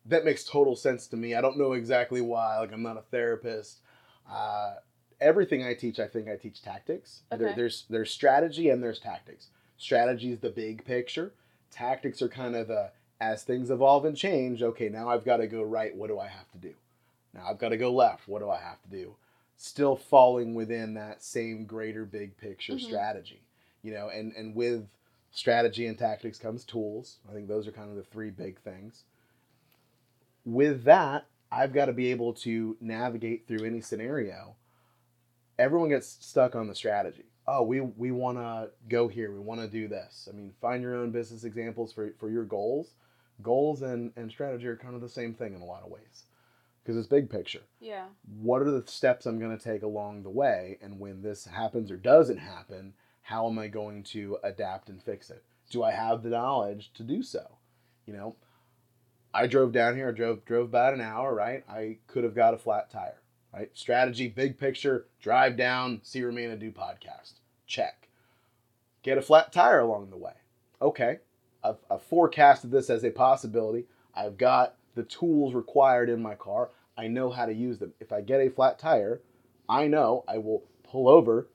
[0.07, 1.35] that makes total sense to me.
[1.35, 2.59] I don't know exactly why.
[2.59, 3.81] Like, I'm not a therapist.
[4.31, 4.75] Uh,
[5.21, 7.23] everything I teach, I think I teach tactics.
[7.31, 9.49] There, there's there's strategy and there's tactics.
[9.79, 11.33] Strategy is the big picture.
[11.71, 14.63] Tactics are kind of the as things evolve and change.
[14.63, 15.95] Okay, now I've got to go right.
[15.95, 16.75] What do I have to do?
[17.35, 18.29] Now I've got to go left.
[18.29, 19.15] What do I have to do?
[19.57, 22.81] Still falling within that same greater big picture Mhm.
[22.81, 23.43] strategy.
[23.83, 24.89] You know, and and with
[25.31, 27.19] strategy and tactics comes tools.
[27.31, 29.05] I think those are kind of the three big things.
[30.45, 34.57] With that, I've got to be able to navigate through any scenario.
[35.59, 37.25] Everyone gets stuck on the strategy.
[37.47, 39.33] Oh, we we want to go here.
[39.33, 40.29] We want to do this.
[40.33, 42.95] I mean, find your own business examples for, for your goals.
[43.43, 46.25] Goals and, and strategy are kind of the same thing in a lot of ways
[46.83, 48.07] because it's big picture Yeah.
[48.41, 50.79] what are the steps I'm going to take along the way?
[50.83, 55.31] And when this happens or doesn't happen, how am I going to adapt and fix
[55.31, 55.43] it?
[55.71, 57.57] Do I have the knowledge to do so?
[58.07, 58.37] You know,
[59.35, 61.65] I drove down here, I drove drove about an hour, right?
[61.69, 63.21] I could have got a flat tire,
[63.53, 63.71] right?
[63.75, 67.35] Strategy, big picture, drive down, see Romina do podcast.
[67.67, 68.09] Check.
[69.03, 70.35] Get a flat tire along the way.
[70.81, 71.19] Okay.
[71.65, 73.87] I've, I've forecasted this as a possibility.
[74.15, 76.71] I've got the tools required in my car.
[76.99, 77.95] I know how to use them.
[78.01, 79.21] If I get a flat tire,
[79.69, 81.49] I know I will pull over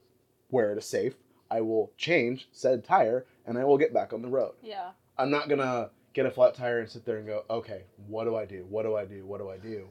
[0.50, 1.14] where it is safe.
[1.52, 4.54] I will change said tire and I will get back on the road.
[4.62, 4.92] Yeah.
[5.18, 8.24] I'm not going to get a flat tire and sit there and go, okay, what
[8.24, 8.66] do I do?
[8.70, 9.24] What do I do?
[9.24, 9.88] What do I do?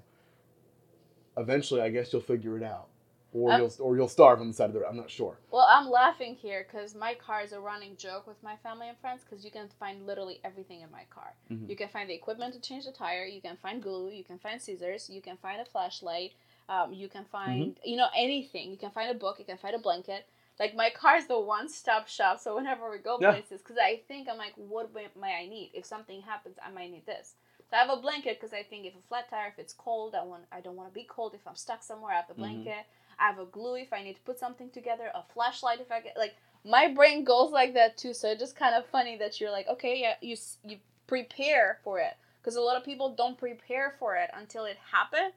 [1.36, 2.88] Eventually, I guess you'll figure it out.
[3.32, 4.88] Or, Uh, you'll, or you'll starve on the side of the road.
[4.88, 5.38] I'm not sure.
[5.52, 8.98] Well, I'm laughing here because my car is a running joke with my family and
[8.98, 11.34] friends because you can find literally everything in my car.
[11.50, 11.68] Mhm.
[11.68, 13.24] You can find the equipment to change the tire.
[13.24, 14.08] You can find glue.
[14.10, 15.08] You can find scissors.
[15.08, 16.32] You can find a flashlight.
[16.68, 17.88] Um, you can find Mm-hmm.
[17.88, 18.70] you know anything.
[18.72, 19.38] You can find a book.
[19.38, 20.26] You can find a blanket.
[20.58, 22.40] Like my car is the one-stop shop.
[22.40, 23.30] So whenever we go Yeah.
[23.30, 25.70] places, because I think I'm like, what may I need?
[25.74, 27.34] If something happens, I might need this.
[27.70, 30.14] So I have a blanket because I think if a flat tire, if it's cold,
[30.14, 31.34] I want I don't want to be cold.
[31.34, 32.38] If I'm stuck somewhere, I have the Mhm.
[32.38, 32.86] blanket.
[33.18, 35.10] I have a glue if I need to put something together.
[35.14, 38.14] A flashlight if I get like my brain goes like that too.
[38.14, 41.98] So it's just kind of funny that you're like, okay, yeah, you you prepare for
[41.98, 45.32] it because a lot of people don't prepare for it until it happened,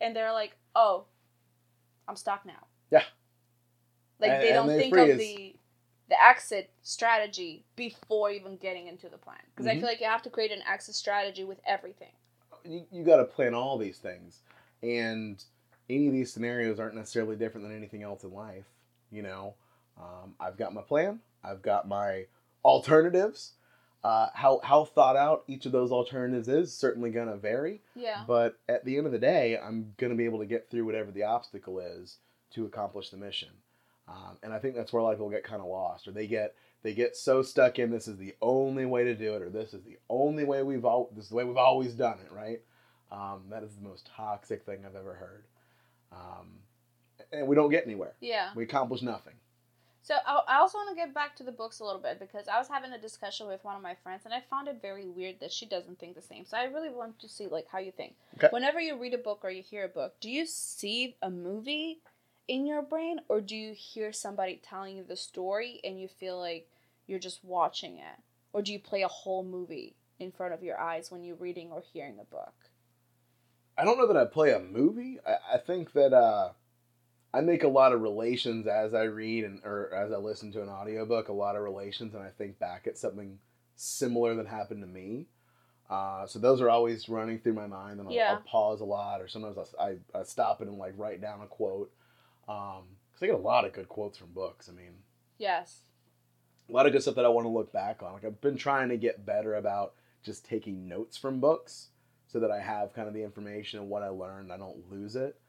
[0.00, 1.06] and they're like, oh,
[2.08, 2.66] I'm stuck now.
[4.20, 5.12] Like And- they don't think freeze.
[5.12, 5.56] of the
[6.08, 9.38] the exit strategy before even getting into the plan.
[9.54, 9.78] Because I Mhm.
[9.80, 12.10] feel like you have to create an exit strategy with everything.
[12.64, 14.40] you, you got to plan all these things
[14.82, 15.42] and
[15.88, 18.66] any of these scenarios aren't necessarily different than anything else in life
[19.10, 19.54] you know
[19.98, 22.26] um, i've got my plan i've got my
[22.74, 23.54] alternatives
[24.04, 28.24] uh, how, how thought out each of those alternatives is certainly going to vary Yeah.
[28.26, 30.84] but at the end of the day i'm going to be able to get through
[30.84, 32.18] whatever the obstacle is
[32.50, 33.48] to accomplish the mission
[34.10, 36.10] um, and i think that's where a lot of people get kind of lost or
[36.12, 39.42] they get they get so stuck in this is the only way to do it
[39.42, 42.18] or this is the only way we've all this is the way we've always done
[42.24, 42.60] it right
[43.12, 45.44] um, that is the most toxic thing i've ever heard
[46.12, 46.48] um,
[47.32, 48.50] and we don't get anywhere Yeah.
[48.54, 49.34] we accomplish nothing
[50.02, 52.48] So I I also want to get back to the books a little bit because
[52.48, 55.06] I was having a discussion with one of my friends and I found it very
[55.06, 56.44] weird that she doesn't think the same.
[56.46, 58.14] So I really want to see like how you think.
[58.36, 58.48] Okay.
[58.50, 61.98] Whenever you read a book or you hear a book, do you see a movie
[62.48, 66.38] in your brain or do you hear somebody telling you the story and you feel
[66.38, 66.68] like
[67.06, 68.20] you're just watching it?
[68.52, 71.70] Or do you play a whole movie in front of your eyes when you're reading
[71.70, 72.54] or hearing a book?
[73.78, 75.18] I don't know that I play a movie.
[75.26, 76.50] I, I think that uh,
[77.32, 80.62] I make a lot of relations as I read and or as I listen to
[80.62, 83.38] an audiobook, a lot of relations, and I think back at something
[83.76, 85.26] similar that happened to me.
[85.88, 88.32] Uh, so those are always running through my mind, and I'll, Yeah.
[88.32, 91.40] I'll pause a lot, or sometimes I'll, I, I stop it and like write down
[91.40, 91.90] a quote.
[92.50, 94.68] Um 'cause I get a lot of good quotes from books.
[94.68, 95.02] I mean,
[95.38, 95.82] Yes.
[96.68, 98.12] a lot of good stuff that I want to look back on.
[98.12, 101.90] Like I've been trying to get better about just taking notes from books
[102.26, 104.52] so that I have kind of the information and what I learned.
[104.52, 105.40] I don't lose it.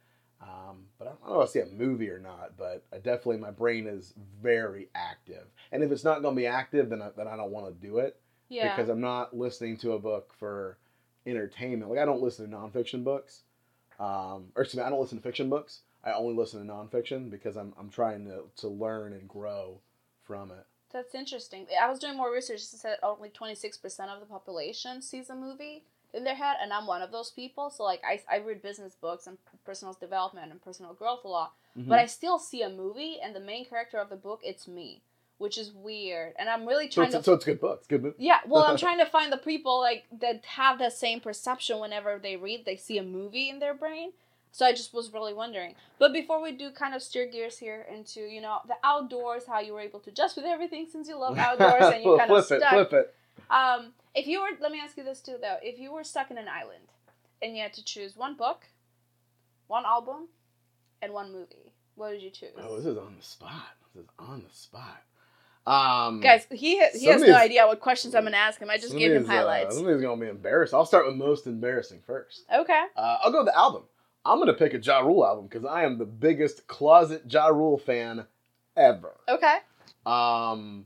[0.42, 2.58] Um, but I don't know if I see a movie or not.
[2.58, 6.48] But I definitely my brain is very active, and if it's not going to be
[6.48, 8.68] active, then I, then I don't want to do it Yeah.
[8.76, 10.78] because I'm not listening to a book for
[11.28, 11.92] entertainment.
[11.92, 13.44] Like I don't listen to nonfiction books,
[14.00, 15.82] um, or excuse me, I don't listen to fiction books.
[16.04, 19.80] I only listen to nonfiction because I'm I'm trying to to learn and grow
[20.24, 20.66] from it.
[20.94, 21.68] That's interesting.
[21.82, 22.60] I was doing more research.
[22.60, 23.84] It said only 26%
[24.14, 27.70] of the population sees a movie in their head, and I'm one of those people.
[27.70, 31.54] So, like, I, I read business books and personal development and personal growth a lot,
[31.80, 31.88] Mm-hmm.
[31.88, 35.02] but I still see a movie, and the main character of the book, it's me,
[35.38, 36.34] which is weird.
[36.38, 37.24] And I'm really So trying it's, to.
[37.24, 38.16] so it's good books, good movie.
[38.20, 42.20] yeah, well, I'm trying to find the people like that have that same perception whenever
[42.22, 44.12] they read, they see a movie in their brain.
[44.52, 45.76] So I just was really wondering.
[45.98, 49.60] But before we do kind of steer gears here into, you know, the outdoors, how
[49.62, 52.46] you were able to adjust with everything since you love outdoors and you kind of
[52.46, 52.74] flip stuck.
[52.74, 53.16] it, flip it.
[53.50, 55.56] Um, if you were, let me ask you this too, though.
[55.62, 56.84] If you were stuck in an island
[57.42, 58.66] and you had to choose one book,
[59.68, 60.28] one album,
[61.02, 62.50] and one movie, what would you choose?
[62.58, 63.70] Oh, this is on the spot.
[63.96, 65.02] This is on the spot.
[65.66, 68.70] Um, Guys, he ha- he has no idea what questions I'm gonna ask him.
[68.70, 69.76] I just gave him uh, highlights.
[69.76, 70.74] some of these gonna be embarrassed.
[70.74, 72.42] I'll start with most embarrassing first.
[72.54, 72.84] Okay.
[72.98, 73.84] Uh, I'll go with the album.
[74.26, 77.78] I'm gonna pick a Ja Rule album because I am the biggest closet Ja Rule
[77.78, 78.26] fan
[78.78, 79.14] ever.
[79.28, 79.58] Okay.
[80.06, 80.86] Um,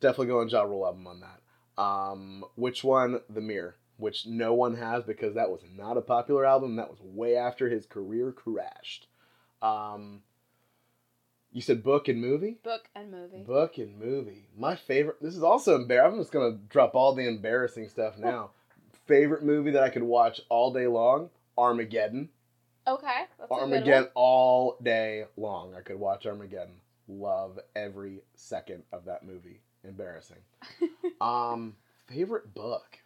[0.00, 1.82] definitely going Ja Rule album on that.
[1.82, 3.20] Um, which one?
[3.28, 6.76] The Mirror, which no one has because that was not a popular album.
[6.76, 9.06] That was way after his career crashed.
[9.60, 10.22] Um,
[11.52, 12.58] you said book and movie.
[12.62, 13.42] Book and movie.
[13.42, 14.48] Book and movie.
[14.56, 15.16] My favorite.
[15.20, 16.14] This is also embarrassing.
[16.14, 18.50] I'm just gonna drop all the embarrassing stuff now.
[19.06, 21.30] Favorite movie that I could watch all day long.
[21.58, 22.28] Armageddon.
[22.86, 23.24] Okay.
[23.38, 25.74] That's a good Armageddon all day long.
[25.74, 26.80] I could watch Armageddon.
[27.08, 29.60] Love every second of that movie.
[29.84, 30.38] Embarrassing.
[31.20, 31.76] um,
[32.08, 32.98] favorite book.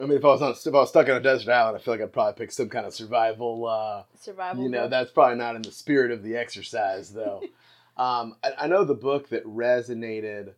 [0.00, 1.80] I mean, if I was on, if I was stuck on a desert island, I
[1.80, 3.66] feel like I'd probably pick some kind of survival.
[3.66, 4.62] Uh, Survival.
[4.62, 4.90] you know, book.
[4.90, 7.42] that's probably not in the spirit of the exercise, though.
[7.98, 10.54] um, I, I know the book that resonated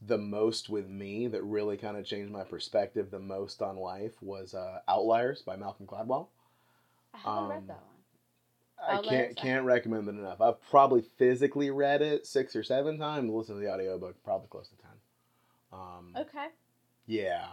[0.00, 4.12] the most with me, that really kind of changed my perspective the most on life,
[4.22, 6.28] was uh, Outliers by Malcolm Gladwell.
[7.14, 7.86] I haven't read um, that one.
[8.82, 10.40] I can't can't recommend it enough.
[10.40, 13.30] I've probably physically read it six or seven times.
[13.30, 14.90] Listen to the audiobook probably close to ten.
[15.72, 16.46] Um, Okay.
[17.06, 17.46] yeah,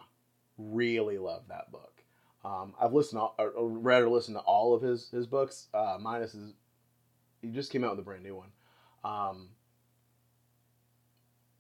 [0.57, 2.01] really love that book.
[2.45, 5.67] Um, I've listened to, or, or read or listened to all of his his books.
[5.73, 6.53] Uh, minus his,
[7.41, 8.51] he just came out with a brand new one.
[9.03, 9.49] Um,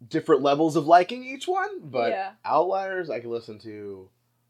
[0.05, 2.31] different levels of liking each one, but Yeah.
[2.45, 4.09] Outliers I could listen to.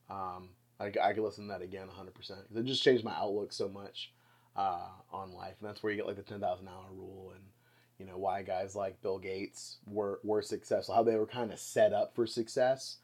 [0.09, 2.39] Um, I, I could listen to that again 100 percent.
[2.55, 4.11] It just changed my outlook so much
[4.55, 7.43] uh, on life, and that's where you get like the 10,000 hour rule and
[7.99, 11.59] you know why guys like Bill Gates were were successful, how they were kind of
[11.59, 12.97] set up for success.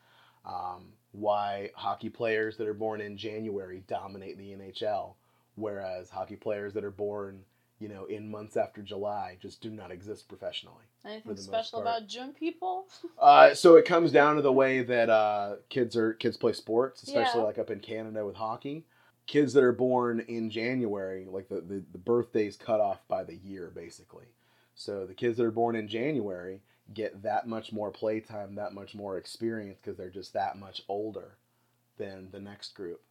[0.46, 5.14] Um, why hockey players that are born in January dominate the NHL,
[5.56, 7.44] whereas hockey players that are born,
[7.80, 10.86] you know, in months after July just do not exist professionally.
[11.06, 12.88] Anything special about June people?
[13.20, 17.04] Uh, so it comes down to the way that uh, kids are kids play sports,
[17.04, 17.46] especially Yeah.
[17.48, 18.86] like up in Canada with hockey.
[19.28, 23.36] Kids that are born in January, like the, the, the birthday's cut off by the
[23.36, 24.26] year, basically.
[24.76, 26.60] So the kids that are born in January
[26.94, 31.38] get that much more playtime, that much more experience because they're just that much older
[31.98, 33.02] than the next group.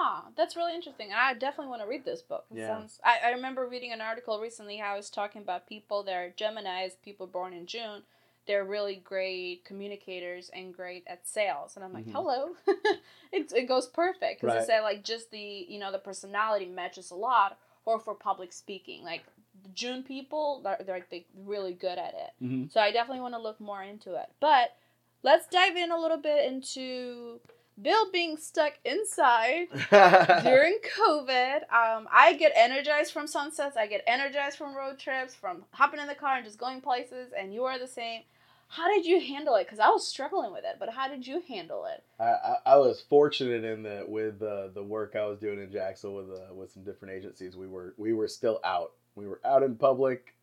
[0.00, 1.08] Huh, that's really interesting.
[1.12, 2.44] I definitely want to read this book.
[2.52, 2.68] It Yeah.
[2.68, 6.12] sounds, I, I remember reading an article recently how I was talking about people that
[6.14, 8.02] are Geminis, people born in June.
[8.46, 11.74] They're really great communicators and great at sales.
[11.74, 12.12] And I'm like, Mhm.
[12.12, 12.50] hello.
[13.32, 14.40] it, it goes perfect.
[14.40, 14.62] Because Right.
[14.62, 17.58] it said, like, just the, you know, the personality matches a lot.
[17.84, 19.02] Or for public speaking.
[19.02, 19.24] Like,
[19.64, 22.44] the June people, they're, they're like, really good at it.
[22.44, 22.68] Mm-hmm.
[22.68, 24.28] So I definitely want to look more into it.
[24.38, 24.76] But
[25.24, 27.40] let's dive in a little bit into
[27.80, 29.68] Bill being stuck inside
[30.42, 31.56] during COVID.
[31.72, 33.76] Um, I get energized from sunsets.
[33.76, 37.32] I get energized from road trips, from hopping in the car and just going places.
[37.38, 38.22] And you are the same.
[38.68, 39.64] How did you handle it?
[39.64, 42.04] Because I was struggling with it, but how did you handle it?
[42.20, 45.72] I, I, I was fortunate in that with uh, the work I was doing in
[45.72, 48.92] Jacksonville with uh, with some different agencies, we were we were still out.
[49.14, 50.34] We were out in public.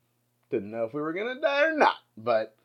[0.50, 2.56] Didn't know if we were gonna die or not, but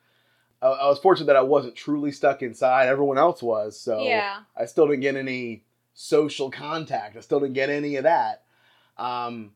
[0.62, 2.88] I, I was fortunate that I wasn't truly stuck inside.
[2.88, 4.40] Everyone else was, so yeah.
[4.56, 7.16] I still didn't get any social contact.
[7.16, 8.42] I still didn't get any of that.
[8.96, 9.52] Um,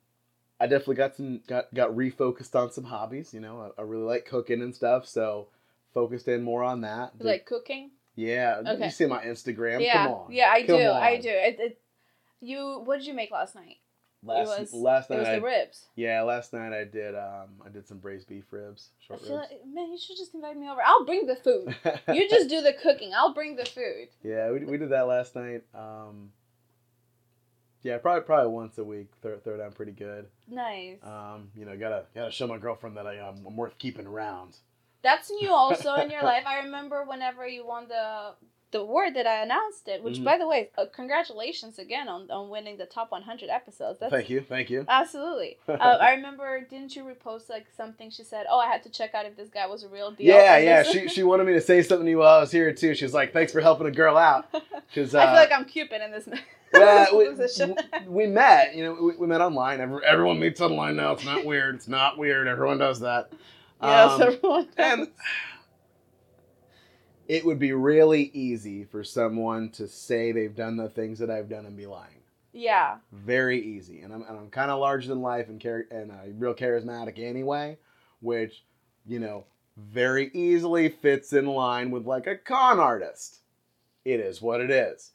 [0.60, 3.34] I definitely got some got got refocused on some hobbies.
[3.34, 5.48] You know, I, I really like cooking and stuff, so
[5.92, 7.12] focused in more on that.
[7.18, 7.90] You like cooking?
[8.16, 8.84] Yeah, Okay.
[8.84, 9.80] you see my Instagram.
[9.80, 10.04] yeah.
[10.06, 10.32] Come on.
[10.32, 10.90] Yeah, I Come do.
[10.90, 11.28] I do.
[11.28, 11.80] It, it,
[12.40, 12.82] you.
[12.84, 13.78] What did you make last night?
[14.24, 14.72] Last, was.
[14.72, 15.86] last night, was I, the ribs.
[15.96, 19.38] yeah, last night I did um I did some braised beef ribs, I short feel
[19.38, 19.50] ribs.
[19.50, 20.80] like, man, you should just invite me over.
[20.84, 21.74] I'll bring the food.
[22.12, 23.12] You just do the cooking.
[23.14, 24.08] I'll bring the food.
[24.22, 25.62] yeah, we, we did that last night.
[25.74, 26.30] Um,
[27.82, 29.08] yeah, probably probably once a week.
[29.20, 30.26] Throw, throw down pretty good.
[30.48, 30.98] Nice.
[31.02, 34.56] Um, you know, gotta gotta show my girlfriend that I um, I'm worth keeping around.
[35.02, 36.44] That's new also in your life.
[36.46, 38.32] I remember whenever you won the
[38.74, 40.24] the word that I announced it, which Mhm.
[40.24, 44.00] by the way, uh, congratulations again on, on winning the top 100 episodes.
[44.00, 44.84] That's thank you, thank you.
[44.88, 45.52] Absolutely.
[45.68, 48.08] Uh, I remember, didn't you repost like something?
[48.10, 50.26] She said, "Oh, I had to check out if this guy was a real deal."
[50.34, 50.82] Yeah, yeah.
[50.82, 52.94] She she wanted me to say something to you while I was here too.
[52.94, 54.44] She was like, "Thanks for helping a girl out."
[54.94, 56.28] Because uh, I feel like I'm Cupid in this.
[56.72, 57.26] well, we,
[58.06, 58.74] we met.
[58.76, 59.80] You know, we, we met online.
[59.80, 61.12] Every, everyone meets online now.
[61.12, 61.74] It's not weird.
[61.76, 62.46] It's not weird.
[62.46, 63.32] Everyone does that.
[63.82, 64.68] yes, Um, everyone.
[64.76, 65.08] and
[67.28, 71.48] it would be really easy for someone to say they've done the things that I've
[71.48, 72.22] done and be lying.
[72.52, 76.10] yeah, Very easy, and I'm, and I'm kind of larger than life and char- and
[76.10, 77.78] uh, real charismatic anyway,
[78.20, 78.64] which
[79.06, 79.44] you know
[79.76, 83.40] very easily fits in line with like a con artist.
[84.04, 85.10] It is what it is.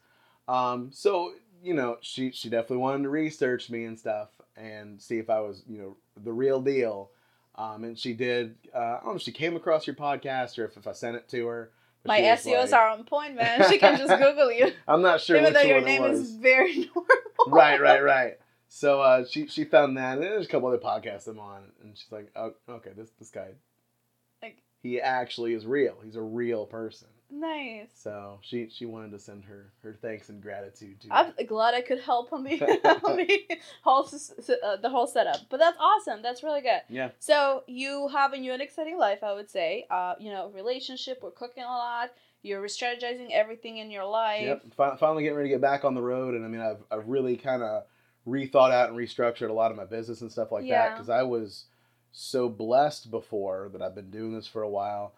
[0.48, 5.18] Um, so you know, she she definitely wanted to research me and stuff and see
[5.18, 7.10] if I was you know the real deal.
[7.56, 8.56] Um, and she did.
[8.74, 11.16] Uh, I don't know if she came across your podcast or if, if I sent
[11.16, 11.70] it to her.
[12.02, 13.68] But my SEOs like- are on point, man.
[13.70, 17.06] She can just Google you, I'm not sure even though your name is very normal.
[17.48, 18.38] right, right, right.
[18.68, 21.96] So uh, she she found that, and there's a couple other podcasts I'm on, and
[21.98, 23.48] she's like, "Oh, okay, this this guy,
[24.42, 25.96] Like- he actually is real.
[26.04, 27.88] He's a real person." Nice.
[27.94, 31.08] So she she wanted to send her her thanks and gratitude to.
[31.10, 32.60] I'm glad I could help on the,
[33.04, 35.38] on the whole uh, the whole setup.
[35.48, 36.22] But that's awesome.
[36.22, 36.82] That's really good.
[36.88, 39.86] yeah, So you have a new and exciting life, I would say.
[39.90, 41.20] Uh, you know, relationship.
[41.22, 42.10] We're cooking a lot.
[42.42, 44.42] You're re-strategizing everything in your life.
[44.42, 44.62] yep.
[44.74, 47.06] Fin- finally getting ready to get back on the road, and I mean, I've I've
[47.08, 47.84] really kind of
[48.26, 51.22] rethought out and restructured a lot of my business and stuff like that because I
[51.22, 51.66] was
[52.12, 55.14] so blessed before that I've been doing this for a while.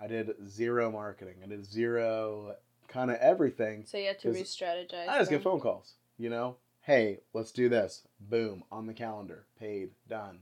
[0.00, 1.36] I did zero marketing.
[1.42, 2.56] I did zero
[2.88, 3.84] kind of everything.
[3.86, 5.08] So you had to re-strategize.
[5.08, 5.38] I just them.
[5.38, 5.94] get phone calls.
[6.18, 8.02] You know, hey, let's do this.
[8.20, 10.38] Boom, on the calendar, paid, done.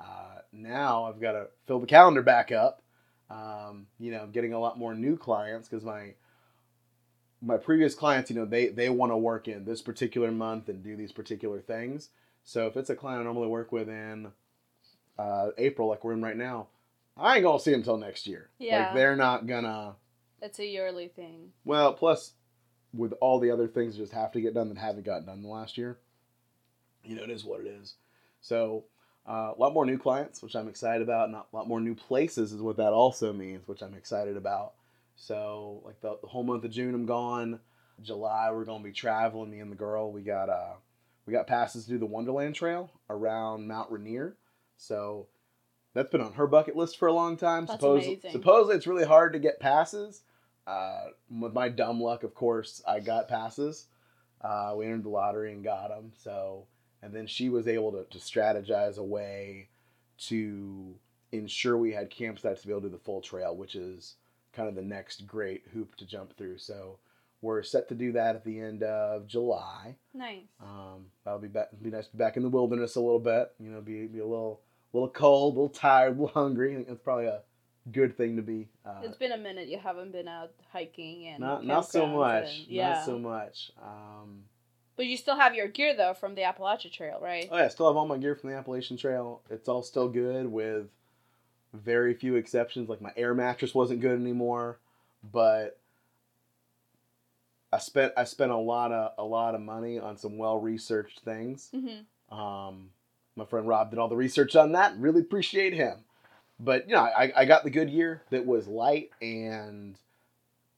[0.00, 2.82] Uh, now I've got to fill the calendar back up.
[3.30, 6.14] Um, you know, I'm getting a lot more new clients because my
[7.40, 10.82] my previous clients, you know, they they want to work in this particular month and
[10.82, 12.10] do these particular things.
[12.44, 14.32] So if it's a client I normally work with in
[15.18, 16.68] uh, April, like we're in right now,
[17.16, 18.50] I ain't gonna see them until next year.
[18.58, 18.86] Yeah.
[18.86, 19.96] Like they're not gonna.
[20.40, 21.52] It's a yearly thing.
[21.64, 22.32] Well, plus
[22.92, 25.42] with all the other things that just have to get done that haven't gotten done
[25.42, 25.98] the last year,
[27.04, 27.94] you know, it is what it is.
[28.40, 28.84] So
[29.28, 31.94] uh, a lot more new clients, which I'm excited about, and a lot more new
[31.94, 34.72] places is what that also means, which I'm excited about.
[35.16, 37.60] So like the, the whole month of June, I'm gone.
[38.00, 39.50] July, we're gonna be traveling.
[39.50, 40.74] Me and the girl, we got uh,
[41.26, 44.36] we got passes to do the Wonderland Trail around Mount Rainier.
[44.76, 45.28] So
[45.94, 47.66] that's been on her bucket list for a long time.
[47.66, 48.32] That's Suppose- amazing.
[48.32, 50.22] Supposedly, it's really hard to get passes.
[50.66, 53.86] Uh, with my dumb luck, of course, I got passes.
[54.40, 56.12] Uh, we entered the lottery and got them.
[56.16, 56.66] So
[57.02, 59.68] and then she was able to, to strategize a way
[60.18, 60.94] to
[61.32, 64.14] ensure we had campsites to be able to do the full trail, which is
[64.52, 66.58] kind of the next great hoop to jump through.
[66.58, 66.98] So
[67.40, 69.96] we're set to do that at the end of July.
[70.14, 70.44] Nice.
[70.62, 73.50] Um, that'll be back, be nice to be back in the wilderness a little bit.
[73.58, 74.60] You know, be be a little
[74.92, 76.72] little cold, a little tired, a little hungry.
[76.72, 77.40] I think that's probably a
[77.90, 78.68] good thing to be.
[78.84, 82.58] Uh, It's been a minute you haven't been out hiking and not not so much.
[82.58, 82.90] and- yeah.
[82.94, 83.72] Not so much.
[83.82, 84.44] Um,
[84.96, 87.48] But you still have your gear though from the Appalachia Trail, right?
[87.50, 89.42] oh yeah, I still have all my gear from the Appalachian Trail.
[89.50, 90.88] It's all still good with
[91.72, 92.88] very few exceptions.
[92.88, 94.78] Like my air mattress wasn't good anymore,
[95.24, 95.78] but
[97.72, 101.20] I spent I spent a lot of a lot of money on some well researched
[101.20, 101.70] things.
[101.74, 102.38] Mm-hmm.
[102.38, 102.90] Um,
[103.36, 104.96] my friend Rob did all the research on that.
[104.98, 105.98] Really appreciate him.
[106.60, 109.96] But you know, I, I got the good year that was light and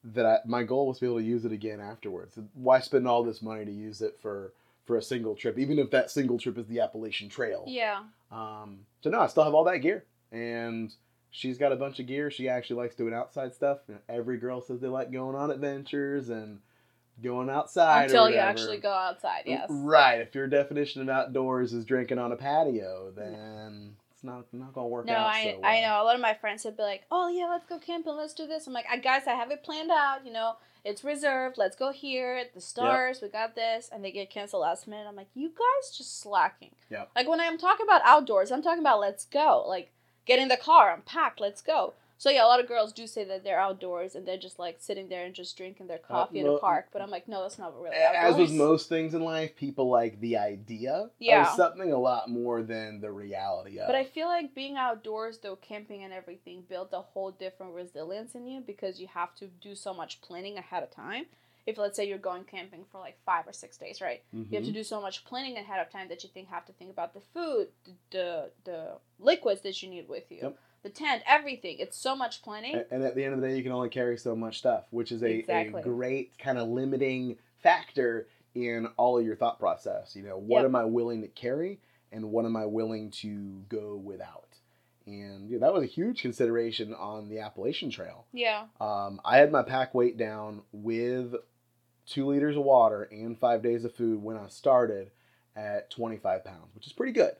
[0.05, 2.39] that I, my goal was to be able to use it again afterwards.
[2.55, 4.53] Why spend all this money to use it for
[4.85, 7.65] for a single trip, even if that single trip is the Appalachian Trail?
[7.67, 8.03] Yeah.
[8.31, 10.93] Um, so no, I still have all that gear, and
[11.31, 12.31] she's got a bunch of gear.
[12.31, 13.79] She actually likes doing outside stuff.
[13.89, 16.61] You know, every girl says they like going on adventures and
[17.23, 18.03] going outside.
[18.03, 19.67] or Until you actually go outside, yes.
[19.71, 20.21] Right.
[20.21, 24.89] If your definition of outdoors is drinking on a patio, then it's not not gonna
[24.89, 25.27] work No, out.
[25.27, 26.03] I so I know.
[26.03, 28.17] A lot of my friends would be like, "Oh yeah, let's go camping.
[28.17, 30.27] Let's do this." I'm like, "I guys, I have it planned out.
[30.27, 31.57] You know, it's reserved.
[31.57, 32.35] Let's go here.
[32.35, 33.21] At the stars.
[33.23, 35.07] We got this." And they get canceled last minute.
[35.09, 37.11] I'm like, "You guys just slacking." Yep.
[37.15, 39.65] Like when I'm talking about outdoors, I'm talking about let's go.
[39.67, 39.91] Like
[40.27, 40.93] get in the car.
[40.93, 41.41] I'm packed.
[41.41, 41.95] Let's go.
[42.25, 44.77] So yeah, a lot of girls do say that they're outdoors and they're just like
[44.79, 46.87] sitting there and just drinking their coffee in a park.
[46.91, 50.19] But I'm like, no, that's not really As with most things in life, people like
[50.21, 51.43] the idea Yeah.
[51.43, 53.83] of something a lot more than the reality of.
[53.83, 53.87] It.
[53.89, 58.35] But I feel like being outdoors, though, camping and everything, built a whole different resilience
[58.35, 61.27] in you because you have to do so much planning ahead of time.
[61.67, 64.23] If let's say you're going camping for like five or six days, right?
[64.33, 64.75] You have to Mhm.
[64.75, 67.21] do so much planning ahead of time that you think have to think about the
[67.21, 70.59] food, the the, the liquids that you need with you, Yep.
[70.85, 71.79] The tent, everything.
[71.81, 72.81] It's so much planning.
[72.93, 75.11] And at the end of the day, you can only carry so much stuff, which
[75.11, 75.81] is a, Exactly.
[75.81, 80.15] a great kind of limiting factor in all of your thought process.
[80.15, 80.65] You know, what Yep.
[80.67, 81.81] am I willing to carry
[82.13, 84.47] and what am I willing to go without?
[85.07, 88.27] And you know, that was a huge consideration on the Appalachian Trail.
[88.33, 88.67] yeah.
[88.81, 91.35] Um, I had my pack weight down with
[92.07, 95.11] two liters of water and five days of food when I started
[95.57, 97.33] at 25 pounds, which is pretty good,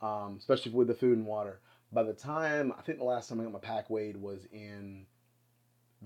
[0.00, 1.58] um, especially with the food and water.
[1.96, 5.06] By the time I think the last time I got my pack weighed was in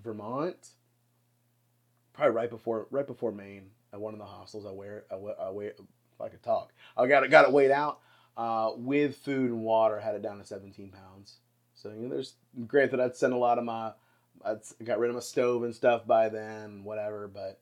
[0.01, 0.69] Vermont,
[2.13, 4.65] probably right before right before Maine at one of the hostels.
[4.65, 6.73] I wear I wear, I wear if I could talk.
[6.97, 7.99] I got it got it weighed out
[8.37, 9.99] uh, with food and water.
[9.99, 11.39] Had it down to 17 pounds.
[11.75, 13.91] So you know, there's that I'd sent a lot of my
[14.45, 17.27] I got rid of my stove and stuff by then, whatever.
[17.27, 17.59] But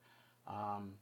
[0.47, 0.97] um,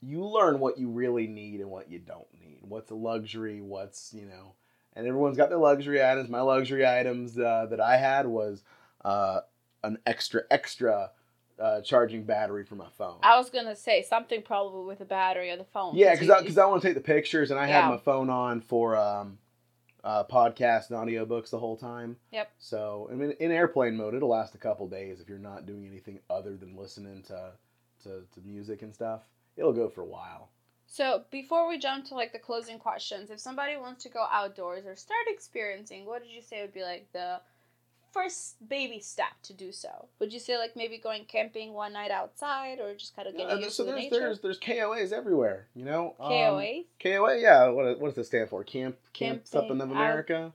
[0.00, 2.62] you learn what you really need and what you don't need.
[2.62, 3.60] What's a luxury?
[3.60, 4.54] What's you know,
[4.94, 6.28] and everyone's got their luxury items.
[6.28, 8.62] My luxury items uh, that I had was
[9.04, 9.40] uh,
[9.82, 11.10] an extra extra
[11.58, 13.18] uh, charging battery for my phone.
[13.22, 15.94] I was gonna say something probably with the battery or the phone.
[15.96, 17.82] Yeah, because you- I, I want to take the pictures, and I Yeah.
[17.82, 19.38] had my phone on for um,
[20.02, 22.16] uh, podcasts and audiobooks the whole time.
[22.32, 22.50] Yep.
[22.58, 25.86] So, I mean, in airplane mode, it'll last a couple days if you're not doing
[25.86, 27.52] anything other than listening to,
[28.02, 29.20] to, to music and stuff.
[29.56, 30.48] It'll go for a while.
[30.92, 34.84] So before we jump to like the closing questions, if somebody wants to go outdoors
[34.84, 37.40] or start experiencing, what did you say would be like the
[38.12, 39.88] first baby step to do so?
[40.18, 43.56] Would you say like maybe going camping one night outside or just kind of getting
[43.56, 44.20] Uh, used so to the there's, nature?
[44.20, 46.14] there's there's KOAs everywhere, you know.
[46.20, 46.28] Um,
[47.02, 47.38] KOA?
[47.38, 47.68] Yeah.
[47.68, 48.62] What, what does it stand for?
[48.62, 50.52] Camp Camp Camping something of Out- America.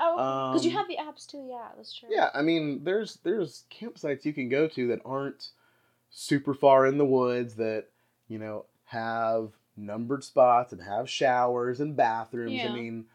[0.00, 1.46] Oh, because you um, have the apps too.
[1.48, 2.08] Yeah, that's true.
[2.10, 5.50] Yeah, I mean, there's there's campsites you can go to that aren't
[6.10, 7.84] super far in the woods that
[8.26, 12.52] you know have numbered spots and have showers and bathrooms.
[12.52, 12.68] Yeah.
[12.68, 13.06] I mean,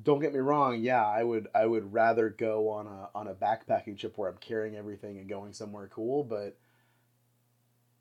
[0.00, 0.80] don't get me wrong.
[0.80, 4.36] Yeah, I would I would rather go on a on a backpacking trip where I'm
[4.38, 6.24] carrying everything and going somewhere cool.
[6.24, 6.56] But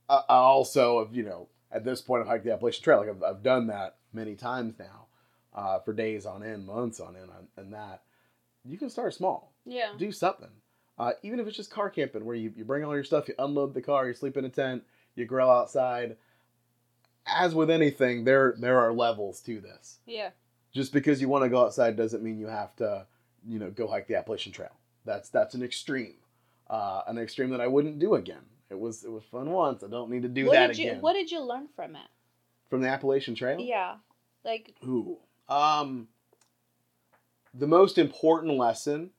[0.07, 2.99] I, I also, you know, at this point, I've hiked the Appalachian Trail.
[2.99, 5.07] Like I've, I've done that many times now,
[5.53, 8.03] uh, for days on end, months on end, and that
[8.65, 9.93] you can start small Yeah.
[9.97, 10.49] do something.
[10.97, 13.33] Uh, even if it's just car camping, where you, you bring all your stuff, you
[13.39, 14.83] unload the car, you sleep in a tent,
[15.15, 16.17] you grill outside.
[17.35, 19.99] As with anything, there there are levels to this.
[20.05, 20.29] Yeah.
[20.71, 23.05] Just because you want to go outside doesn't mean you have to,
[23.47, 24.75] you know, go hike the Appalachian Trail.
[25.05, 26.15] That's that's an extreme,
[26.69, 28.43] uh, an extreme that I wouldn't do again.
[28.69, 29.83] It was it was fun once.
[29.83, 31.01] I don't need to do what that did you again.
[31.01, 32.07] What did you learn from it?
[32.69, 33.59] From the Appalachian Trail?
[33.59, 33.95] Yeah.
[34.45, 35.17] Like Ooh.
[35.47, 36.07] Um,
[37.53, 39.09] the most important lesson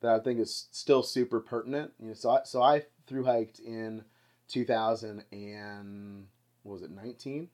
[0.00, 1.92] that I think is still super pertinent.
[1.98, 4.04] You know, so I, so I through hiked in
[4.48, 6.26] 2000 and
[6.62, 7.48] what was it 19?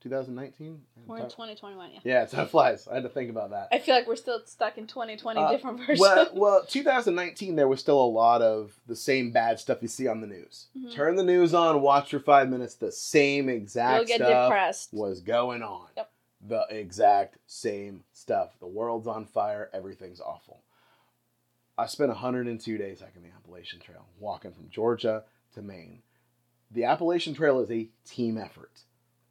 [0.00, 0.80] 2019.
[1.06, 1.98] We're in 2021, yeah.
[2.04, 2.88] Yeah, time flies.
[2.88, 3.68] I had to think about that.
[3.72, 6.00] I feel like we're still stuck in 2020, Uh, different versions.
[6.00, 10.06] Well, well, 2019, there was still a lot of the same bad stuff you see
[10.06, 10.68] on the news.
[10.76, 10.92] Mhm.
[10.94, 12.74] Turn the news on, watch for five minutes.
[12.74, 14.92] The same exact stuff depressed.
[14.92, 15.88] was going on.
[15.96, 16.10] Yep.
[16.48, 18.58] The exact same stuff.
[18.60, 19.68] The world's on fire.
[19.74, 20.62] Everything's awful.
[21.76, 25.24] I spent 102 days hiking the Appalachian Trail, walking from Georgia
[25.54, 26.02] to Maine.
[26.70, 28.82] The Appalachian Trail is a team effort.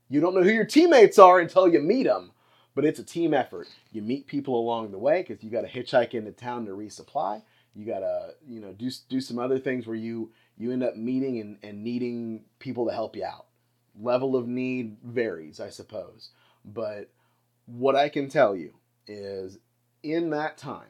[0.09, 2.31] You don't know who your teammates are until you meet them,
[2.73, 3.67] but it's a team effort.
[3.91, 7.43] You meet people along the way because you got to hitchhike into town to resupply.
[7.75, 10.95] You got to, you know, do do some other things where you you end up
[10.95, 13.45] meeting and, and needing people to help you out.
[13.99, 16.31] Level of need varies, I suppose.
[16.65, 17.11] But
[17.65, 18.73] what I can tell you
[19.07, 19.59] is
[20.01, 20.89] in that time,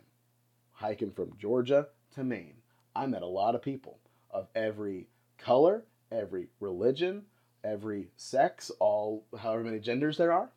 [0.72, 2.56] hiking from Georgia to Maine,
[2.96, 4.00] I met a lot of people
[4.32, 5.08] of every
[5.38, 7.24] color, every religion,
[7.64, 10.50] every sex, all however many genders there are,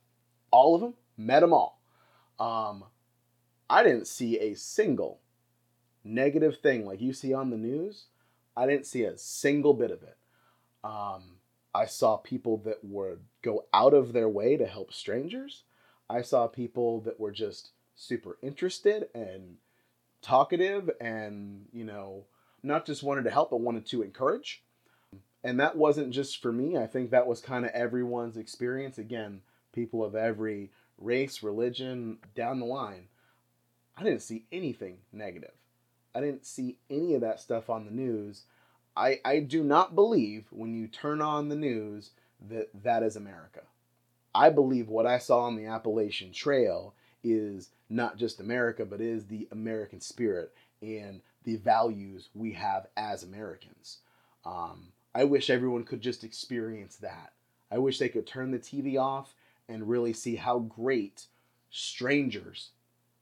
[0.50, 1.80] all of them, met them all.
[2.38, 2.84] Um,
[3.68, 5.20] I didn't see a single
[6.05, 8.07] negative thing like you see on the news.
[8.57, 10.16] I didn't see a single bit of it.
[10.84, 11.36] Um,
[11.74, 15.64] I saw people that would go out of their way to help strangers.
[16.11, 19.57] I saw people that were just super interested and
[20.20, 22.26] talkative and, you know,
[22.62, 24.62] not just wanted to help, but wanted to encourage.
[25.45, 26.76] And that wasn't just for me.
[26.76, 28.99] I think that was kind of everyone's experience.
[28.99, 29.40] Again,
[29.72, 33.09] people of every race, religion, down the line.
[33.97, 35.53] I didn't see anything negative.
[36.14, 38.45] I didn't see any of that stuff on the news.
[38.97, 42.11] I, I do not believe when you turn on the news
[42.49, 43.62] that that is America.
[44.34, 49.26] I believe what I saw on the Appalachian Trail is not just America, but is
[49.26, 53.99] the American spirit and the values we have as Americans.
[54.45, 57.32] Um, I wish everyone could just experience that.
[57.70, 59.34] I wish they could turn the TV off
[59.68, 61.26] and really see how great
[61.70, 62.70] strangers,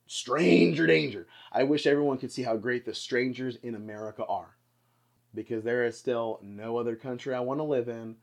[0.07, 1.27] stranger danger.
[1.53, 4.57] I wish everyone could see how great the strangers in America are.
[5.35, 8.17] Because there is still no other country I want to live in,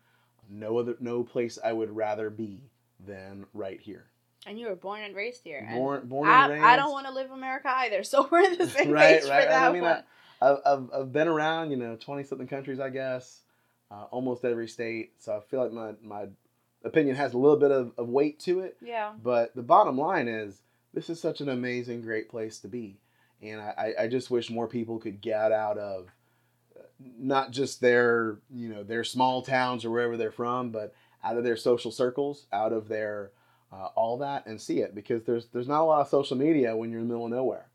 [0.49, 2.69] no other no place I would rather be
[3.05, 4.05] than right here.
[4.45, 5.67] and you were born and raised here.
[5.73, 6.65] Born, born I, and raised.
[6.65, 9.29] I don't want to live in America either, so we're in the same right, page
[9.29, 9.43] right.
[9.43, 9.49] for right.
[9.49, 10.03] that I mean, one.
[10.41, 13.41] I, I've, I've, I've been around, you know, 20 something countries, I guess,
[13.91, 15.13] uh, almost every state.
[15.19, 16.27] So I feel like my, my
[16.83, 18.77] opinion has a little bit of, of weight to it.
[18.81, 19.13] yeah.
[19.21, 20.61] But the bottom line is,
[20.93, 22.97] this is such an amazing, great place to be.
[23.41, 26.07] And I, I just wish more people could get out of
[26.75, 31.37] uh, not just their, you know, their small towns or wherever they're from, but out
[31.37, 33.31] of their social circles, out of their
[33.71, 36.75] uh, all that, and see it because there's there's not a lot of social media
[36.75, 37.67] when you're in the middle of nowhere.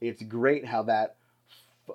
[0.00, 1.16] It's great how that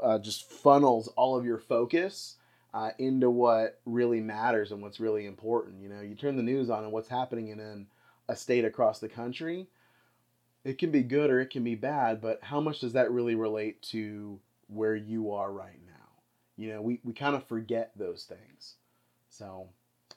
[0.01, 2.38] uh, just funnels all of your focus
[2.74, 5.82] uh, into what really matters and what's really important.
[5.82, 7.88] You know, you turn the news on and what's happening in,
[8.30, 9.67] a state across the country.
[10.63, 13.36] It can be good or it can be bad, but how much does that really
[13.36, 15.91] relate to where you are right now?
[16.55, 18.76] You know, we, we kind of forget those things.
[19.30, 19.67] So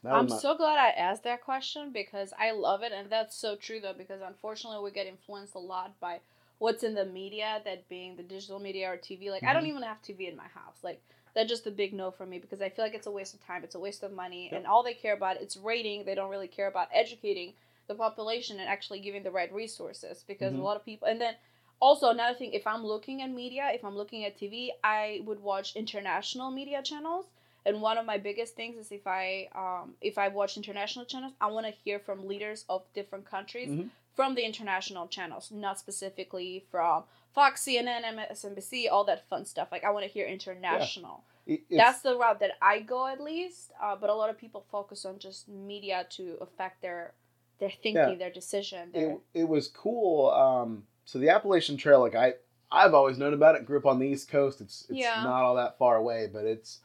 [0.03, 3.57] that I'm so glad I asked that question because I love it, and that's so
[3.57, 3.95] true though.
[3.95, 6.21] Because unfortunately, we get influenced a lot by
[6.59, 9.31] what's in the media, that being the digital media or TV.
[9.31, 9.69] Like, I don't Mhm.
[9.69, 10.79] even have TV in my house.
[10.83, 11.03] Like,
[11.35, 13.45] that's just a big no for me because I feel like it's a waste of
[13.45, 13.65] time.
[13.65, 14.53] It's a waste of money, Yep.
[14.59, 16.05] and all they care about it's rating.
[16.05, 17.55] They don't really care about educating
[17.87, 20.61] the population and actually giving the right resources because Mhm.
[20.61, 21.09] a lot of people.
[21.09, 21.37] And then
[21.81, 25.41] also another thing, if I'm looking at media, if I'm looking at TV, I would
[25.41, 27.27] watch international media channels.
[27.67, 31.33] And one of my biggest things is if I um, if I watch international channels,
[31.41, 33.89] I want to hear from leaders of different countries Mhm.
[34.15, 37.05] from the international channels, not specifically from
[37.35, 39.69] Fox, CNN, MSNBC, all that fun stuff.
[39.73, 41.25] Like I want to hear international.
[41.47, 43.71] it- it's- That's the route that I go at least.
[43.81, 47.15] Uh, but a lot of people focus on just media to affect their
[47.61, 48.15] their thinking, Yeah.
[48.15, 48.91] their decision.
[48.93, 50.31] Their, it, it was cool.
[50.31, 52.35] Um, so the Appalachian Trail, like I,
[52.73, 53.65] I've always known about it.
[53.65, 54.61] Grew up on the East Coast.
[54.61, 55.23] It's it's Yeah.
[55.23, 56.81] not all that far away, but it's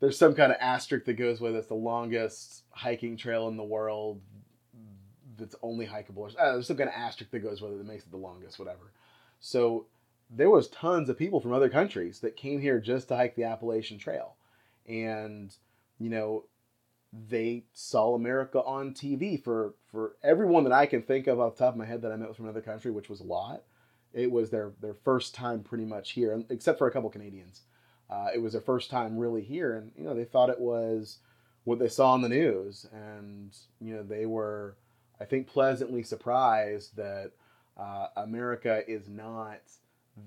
[0.00, 1.58] there's some kind of asterisk that goes with it.
[1.58, 4.20] It's the longest hiking trail in the world.
[5.38, 6.34] That's only hikeable.
[6.38, 8.58] Uh, there's some kind of asterisk that goes with it that makes it the longest,
[8.58, 8.92] whatever.
[9.38, 9.86] So
[10.30, 13.44] there was tons of people from other countries that came here just to hike the
[13.44, 14.36] Appalachian Trail,
[14.86, 15.54] and
[15.98, 16.44] you know
[17.12, 21.64] they saw America on TV for for everyone that I can think of off the
[21.64, 23.64] top of my head that I met was from another country, which was a lot.
[24.12, 27.62] It was their their first time pretty much here, except for a couple Canadians.
[28.10, 31.18] Uh, it was their first time really here, and you know they thought it was
[31.64, 34.76] what they saw on the news, and you know they were,
[35.20, 37.30] I think, pleasantly surprised that
[37.78, 39.60] uh, America is not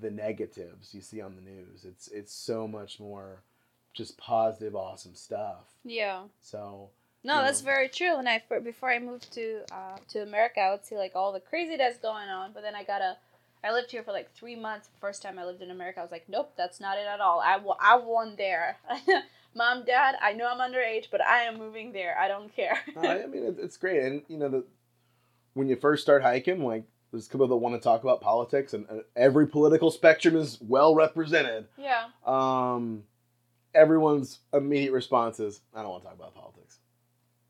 [0.02, 1.86] the negatives you see on the news.
[1.86, 3.44] It's it's so much more
[3.94, 5.66] just positive, awesome stuff.
[5.84, 6.24] yeah.
[6.42, 6.90] So
[7.24, 7.66] No, that's know.
[7.66, 8.16] very true.
[8.16, 11.40] And I before I moved to uh, to America, I would see like all the
[11.40, 12.52] crazy that's going on.
[12.54, 13.18] But then I gotta.
[13.64, 14.90] I lived here for like three months.
[15.00, 17.40] First time I lived in America, I was like, nope, that's not it at all.
[17.40, 18.78] I, wa- I won there.
[19.56, 22.18] Mom, Dad, I know I'm underage, but I am moving there.
[22.20, 22.80] I don't care.
[22.96, 24.64] No, I mean, it's great, and you know, the
[25.54, 28.88] when you first start hiking, like there's people that want to talk about politics, and
[28.90, 31.68] uh, every political spectrum is well represented.
[31.78, 32.06] yeah.
[32.26, 33.04] Um,
[33.76, 36.80] everyone's immediate response is, "I don't want to talk about politics."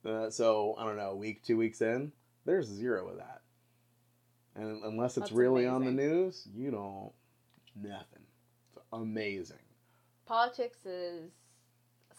[0.06, 2.12] Uh, so I don't know, a week, two weeks in,
[2.46, 3.40] there's zero of that,
[4.56, 7.12] and unless it's That's really on the news, you don't
[7.76, 8.24] nothing.
[8.76, 9.58] It's amazing.
[10.26, 11.32] Politics is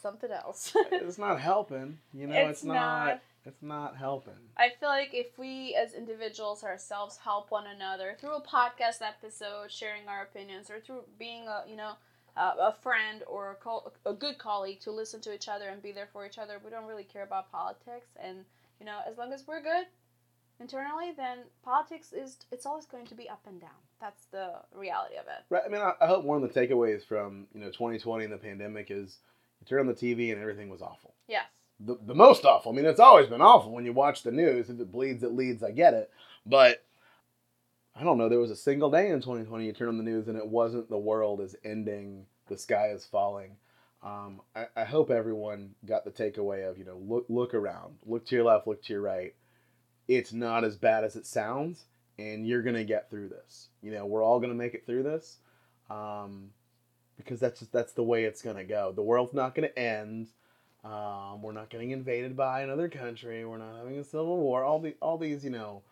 [0.01, 0.72] something else.
[0.93, 1.99] it's not helping.
[2.12, 3.22] You know, It's it's, not, not.
[3.47, 4.35] It's not helping.
[4.57, 9.70] I feel like if we as individuals ourselves help one another through a podcast episode,
[9.70, 11.93] sharing our opinions, or through being a you know
[12.37, 15.82] uh, a friend or a, col- a good colleague to listen to each other and
[15.82, 18.09] be there for each other, we don't really care about politics.
[18.20, 18.45] And
[18.80, 19.87] you know, as long as we're good
[20.61, 23.71] internally, then politics is it's always going to be up and down.
[24.01, 25.45] That's the reality of it.
[25.51, 25.63] Right.
[25.65, 28.39] I mean, I, I hope one of the takeaways from you know 2020 and the
[28.39, 29.19] pandemic is
[29.61, 31.15] you turn on the TV and everything was awful.
[31.29, 31.47] Yes.
[31.81, 32.73] The, the most awful.
[32.73, 34.71] I mean, it's always been awful when you watch the news.
[34.71, 35.63] If it bleeds, it leads.
[35.63, 36.11] I get it,
[36.47, 36.85] but
[37.97, 38.29] I don't know.
[38.29, 40.89] There was a single day in 2020 you turn on the news and it wasn't
[40.89, 43.57] the world is ending, the sky is falling.
[44.03, 48.27] Um, I, I hope everyone got the takeaway of you know look look around, look
[48.27, 49.35] to your left, look to your right.
[50.09, 51.85] It's not as bad as it sounds,
[52.19, 53.69] and you're gonna get through this.
[53.83, 55.39] You know, we're all gonna make it through this,
[55.91, 56.51] um,
[57.17, 58.93] because that's just that's the way it's gonna go.
[58.93, 60.29] The world's not gonna end.
[60.85, 63.45] Um, we're not getting invaded by another country.
[63.45, 64.65] We're not having a civil war.
[64.65, 65.83] All the all these you know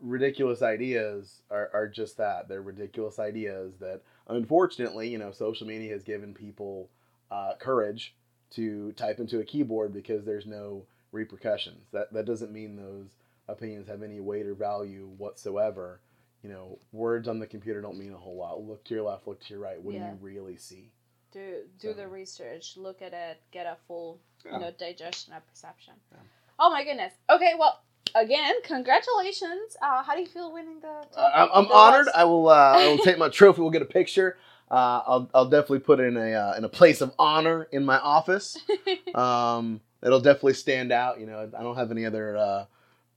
[0.00, 2.48] ridiculous ideas are, are just that.
[2.48, 6.88] They're ridiculous ideas that unfortunately you know social media has given people
[7.30, 8.14] uh, courage
[8.50, 11.86] to type into a keyboard because there's no repercussions.
[11.92, 13.10] That that doesn't mean those
[13.48, 16.00] opinions have any weight or value whatsoever.
[16.42, 18.60] You know, words on the computer don't mean a whole lot.
[18.62, 19.80] Look to your left, look to your right.
[19.82, 20.00] What Yeah.
[20.10, 20.92] do you really see?
[21.32, 24.52] Do do So- the research, look at it, get a full Yeah.
[24.52, 25.94] you know digestion of perception.
[26.12, 26.18] Yeah.
[26.58, 27.12] Oh my goodness.
[27.30, 27.80] Okay, well,
[28.14, 29.76] again, congratulations.
[29.82, 30.88] Uh, how do you feel winning the?
[31.16, 32.06] Uh, I'm, I'm the honored.
[32.06, 32.48] last- I will.
[32.48, 33.60] Uh, I will take my trophy.
[33.62, 34.36] We'll get a picture.
[34.70, 37.84] Uh, I'll, I'll definitely put it in a uh, in a place of honor in
[37.84, 38.56] my office.
[39.14, 41.20] Um, it'll definitely stand out.
[41.20, 42.64] You know, I don't have any other uh,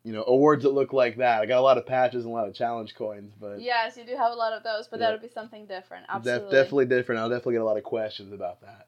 [0.07, 1.41] you know awards that look like that.
[1.41, 4.05] I got a lot of patches and a lot of challenge coins, but yes, you
[4.05, 5.07] do have a lot of those, but Yeah.
[5.07, 6.05] that would be something different.
[6.07, 6.51] def- Absolutely.
[6.57, 7.19] definitely different.
[7.19, 8.87] I'll definitely get a lot of questions about that.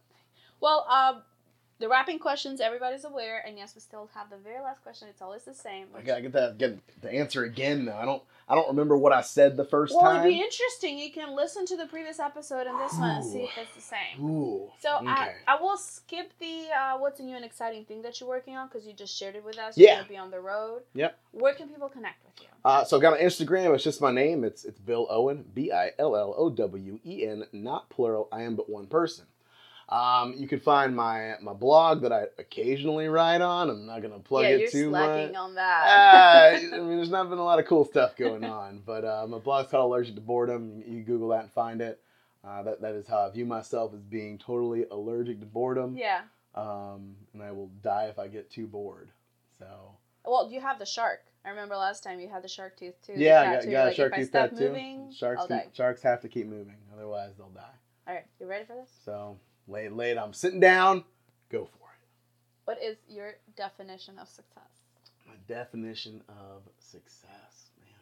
[0.62, 1.22] Well, um,
[1.80, 5.08] the wrapping questions, everybody's aware, and yes, we still have the very last question.
[5.10, 5.88] It's always the same.
[5.96, 7.86] I gotta get that get the answer again.
[7.86, 8.24] Now I don't.
[8.50, 10.22] I don't remember what I said the first well, time.
[10.22, 10.98] it'd be interesting.
[10.98, 13.82] You can listen to the previous episode and this one and see if it's the
[13.82, 14.26] same.
[14.26, 14.72] Ooh.
[14.80, 15.32] So I, okay.
[15.48, 18.68] I will skip the uh, what's a new and exciting thing that you're working on
[18.68, 19.78] because you just shared it with us.
[19.78, 19.90] Yeah.
[19.90, 20.82] You're gonna be on the road.
[20.96, 21.16] Yep.
[21.32, 22.48] Where can people connect with you?
[22.66, 23.76] Uh, so I've got an Instagram.
[23.76, 24.44] It's just my name.
[24.44, 25.46] It's it's Bill Owen.
[25.54, 27.46] B I L L O W E N.
[27.54, 28.28] Not plural.
[28.32, 29.26] I am but one person.
[29.90, 33.70] Um, you can find my my blog that I occasionally write on.
[33.72, 35.36] I'm not gonna plug yeah, it you're too slacking much.
[35.40, 35.84] on that.
[35.88, 39.26] Uh, I mean, there's not been a lot of cool stuff going on, but uh,
[39.28, 40.84] my blog's called Allergic to Boredom.
[40.86, 42.00] You, Google that and find it.
[42.48, 45.98] Uh, that that is how I view myself as being totally allergic to boredom.
[45.98, 46.22] yeah.
[46.56, 49.10] Um, and I will die if I get too bored.
[49.58, 49.66] So
[50.26, 51.20] Well, you have the shark.
[51.46, 53.14] I remember last time you had the shark tooth too.
[53.16, 54.56] yeah, I got, like, a shark tooth tattoo.
[54.56, 55.68] moving, Sharks I'll keep, die.
[55.74, 57.62] sharks have to keep moving, otherwise they'll die.
[58.08, 58.90] All right, you ready for this?
[59.06, 59.38] So
[59.70, 60.18] lay it, lay it.
[60.18, 61.04] I'm sitting down.
[61.50, 62.08] Go for it.
[62.66, 64.64] What is your definition of success?
[65.28, 67.94] My definition of success, man.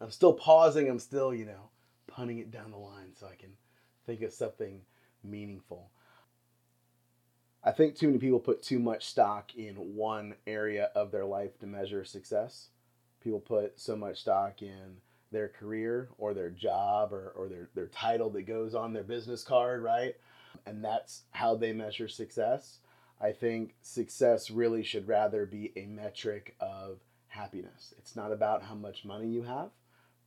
[0.00, 0.88] I'm still pausing.
[0.88, 1.70] I'm still, you know,
[2.06, 3.50] punting it down the line so I can
[4.06, 4.80] think of something
[5.22, 5.90] meaningful.
[7.64, 11.58] I think too many people put too much stock in one area of their life
[11.60, 12.68] to measure success.
[13.22, 14.96] People put so much stock in
[15.30, 19.44] their career or their job or, or their, their title that goes on their business
[19.44, 20.16] card, right?
[20.66, 22.78] And that's how they measure success.
[23.20, 26.98] I think success really should rather be a metric of
[27.28, 27.94] happiness.
[27.98, 29.70] It's not about how much money you have,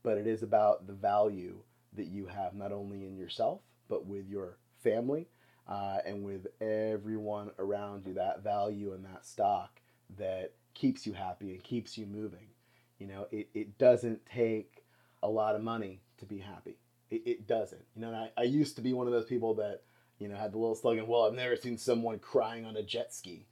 [0.02, 1.58] but it is about the value
[1.94, 5.28] that you have not only in yourself, but with your family
[5.68, 8.14] uh, and with everyone around you.
[8.14, 9.80] That value and that stock
[10.18, 12.48] that keeps you happy and keeps you moving.
[12.98, 14.84] You know, it, it doesn't take
[15.22, 16.78] a lot of money to be happy.
[17.10, 17.84] It, it doesn't.
[17.94, 19.82] You know, I, I used to be one of those people that,
[20.18, 23.12] you know, had the little slogan, well, I've never seen someone crying on a jet
[23.12, 23.46] ski.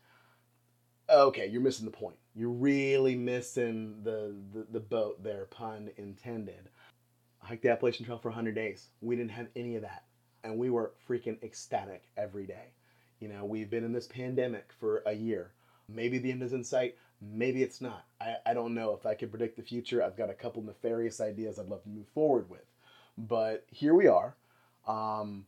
[1.10, 2.16] Okay, you're missing the point.
[2.34, 6.70] You're really missing the, the, the boat there, pun intended.
[7.42, 8.88] I hiked the Appalachian Trail for 100 days.
[9.02, 10.04] We didn't have any of that.
[10.42, 12.72] And we were freaking ecstatic every day.
[13.20, 15.52] You know, we've been in this pandemic for a year.
[15.88, 16.96] Maybe the end is in sight.
[17.20, 18.06] Maybe it's not.
[18.20, 18.94] I, I don't know.
[18.94, 21.88] If I could predict the future, I've got a couple nefarious ideas I'd love to
[21.88, 22.64] move forward with.
[23.16, 24.36] But here we are.
[24.86, 25.46] Um,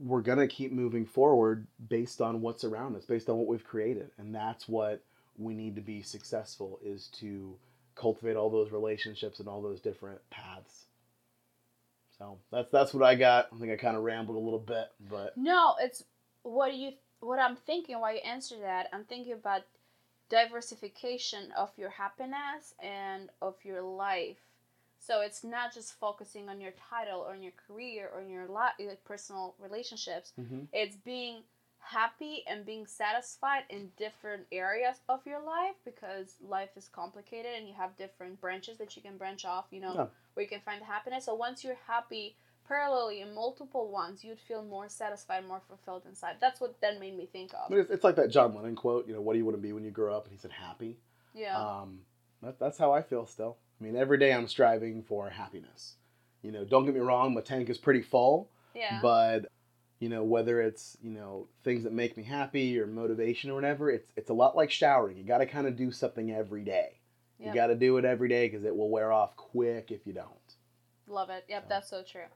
[0.00, 3.64] we're going to keep moving forward based on what's around us, based on what we've
[3.64, 4.10] created.
[4.18, 5.02] And that's what
[5.36, 7.56] we need to be successful is to
[7.94, 10.84] cultivate all those relationships and all those different paths.
[12.18, 13.48] So that's that's what I got.
[13.54, 16.04] I think I kind of rambled a little bit, but No, it's
[16.42, 18.88] what you what I'm thinking while you answer that.
[18.92, 19.62] I'm thinking about
[20.28, 24.36] diversification of your happiness and of your life.
[24.98, 28.48] So it's not just focusing on your title or on your career or on your
[28.48, 30.32] li- like personal relationships.
[30.38, 30.68] Mhm.
[30.72, 31.42] It's being
[31.80, 37.66] happy and being satisfied in different areas of your life because life is complicated and
[37.68, 40.08] you have different branches that you can branch off, you know, Yeah.
[40.34, 41.24] where you can find happiness.
[41.24, 42.36] So once you're happy
[42.68, 46.36] parallelly in multiple ones, you'd feel more satisfied, more fulfilled inside.
[46.40, 47.70] That's what that made me think of.
[47.70, 49.72] But it's like that John Lennon quote, you know, what do you want to be
[49.72, 50.24] when you grow up?
[50.24, 50.98] And he said, happy.
[51.32, 51.56] Yeah.
[51.56, 52.04] Um,
[52.42, 53.56] that, that's how I feel still.
[53.80, 55.96] I mean, every day I'm striving for happiness.
[56.42, 59.00] You know, don't get me wrong, my tank is pretty full, yeah.
[59.02, 59.46] but
[60.00, 63.90] you know, whether it's you know things that make me happy or motivation or whatever,
[63.90, 65.16] it's it's a lot like showering.
[65.16, 67.00] You got to kind of do something every day.
[67.38, 67.48] Yep.
[67.48, 70.12] You got to do it every day because it will wear off quick if you
[70.12, 70.28] don't.
[71.08, 71.44] Love it.
[71.48, 72.26] Yep, that's so true.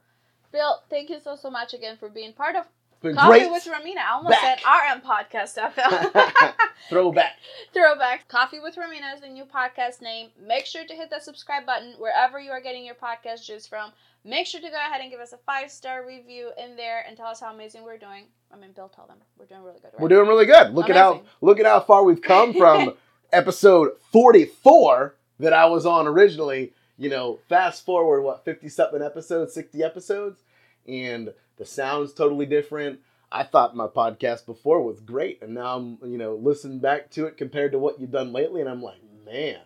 [0.51, 2.65] Bill, thank you so so much again for being part of
[3.11, 3.51] Coffee great.
[3.51, 3.97] with Romina.
[3.97, 4.59] I almost Back.
[4.59, 6.53] said RM podcast FM.
[6.89, 7.33] Throwback.
[7.73, 8.27] Throwback.
[8.29, 10.29] Coffee with Romina is the new podcast name.
[10.41, 13.91] Make sure to hit that subscribe button wherever you are getting your podcast juice from.
[14.23, 17.17] Make sure to go ahead and give us a five star review in there and
[17.17, 18.27] tell us how amazing we're doing.
[18.53, 19.91] I mean, Bill, tell them we're doing really good.
[19.93, 19.99] Right?
[19.99, 20.73] We're doing really good.
[20.73, 22.93] Look at how look at how far we've come from
[23.33, 26.71] episode 44 that I was on originally.
[26.97, 30.39] You know, fast forward what 50 something episodes, 60 episodes,
[30.87, 31.33] and
[31.63, 32.99] the sound's totally different.
[33.31, 37.25] I thought my podcast before was great, and now I'm you know listening back to
[37.25, 39.61] it compared to what you've done lately, and I'm like, man,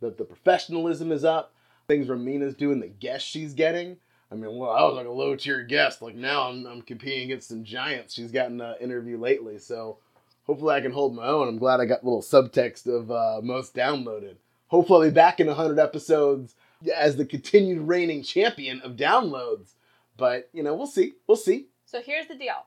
[0.00, 1.54] the the professionalism is up.
[1.88, 3.96] Things Romina's doing, the guests she's getting.
[4.30, 6.02] I mean, well, I was like a low tier guest.
[6.02, 9.58] Like now, I'm, I'm competing against some giants she's gotten an interview lately.
[9.58, 9.96] So
[10.46, 11.48] hopefully, I can hold my own.
[11.48, 14.36] I'm glad I got a little subtext of uh, most downloaded.
[14.66, 16.54] Hopefully, I'll be back in 100 episodes
[16.94, 19.72] as the continued reigning champion of downloads.
[20.18, 21.14] But you know, we'll see.
[21.26, 21.68] We'll see.
[21.86, 22.66] So here's the deal.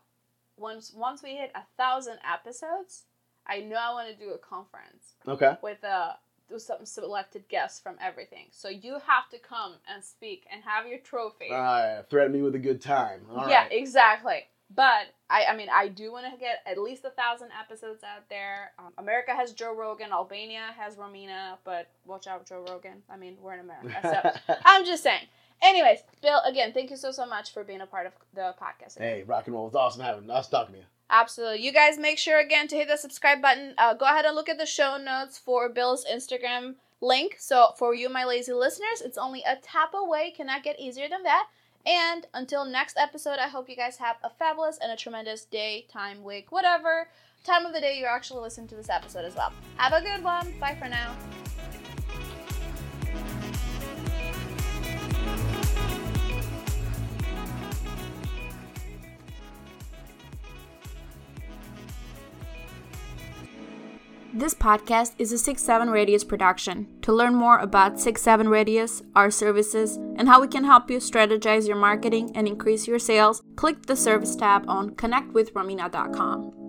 [0.57, 3.03] Once once we hit a thousand episodes,
[3.45, 5.55] I know I want to do a conference Okay.
[5.61, 6.13] with uh
[6.49, 8.47] do some selected guests from everything.
[8.51, 11.49] So you have to come and speak and have your trophy.
[11.51, 13.21] Uh, threaten me with a good time.
[13.29, 13.49] All right.
[13.49, 14.43] yeah, exactly.
[14.73, 18.27] But I, I mean, I do want to get at least a thousand episodes out
[18.29, 18.71] there.
[18.79, 23.01] Um, America has Joe Rogan, Albania has Romina, but watch out, Joe Rogan.
[23.09, 25.25] I mean, we're in America, so I'm just saying.
[25.61, 28.97] Anyways, Bill, again, thank you so so much for being a part of the podcast.
[28.97, 30.85] hey, rock and roll was awesome having us talking to you.
[31.09, 31.61] Absolutely.
[31.61, 33.73] You guys make sure again to hit the subscribe button.
[33.77, 37.35] Uh, go ahead and look at the show notes for Bill's Instagram link.
[37.37, 40.31] So for you, my lazy listeners, it's only a tap away.
[40.35, 41.47] Cannot get easier than that.
[41.85, 45.85] And until next episode, I hope you guys have a fabulous and a tremendous day,
[45.91, 47.07] time, week, whatever
[47.43, 49.51] time of the day you're actually listening to this episode as well.
[49.77, 50.53] Have a good one.
[50.59, 51.15] Bye for now.
[64.33, 66.87] This podcast is a 6 7 Radius production.
[67.01, 70.99] To learn more about 6 7 Radius, our services, and how we can help you
[70.99, 76.60] strategize your marketing and increase your sales, click the service tab on connectwithromina.com.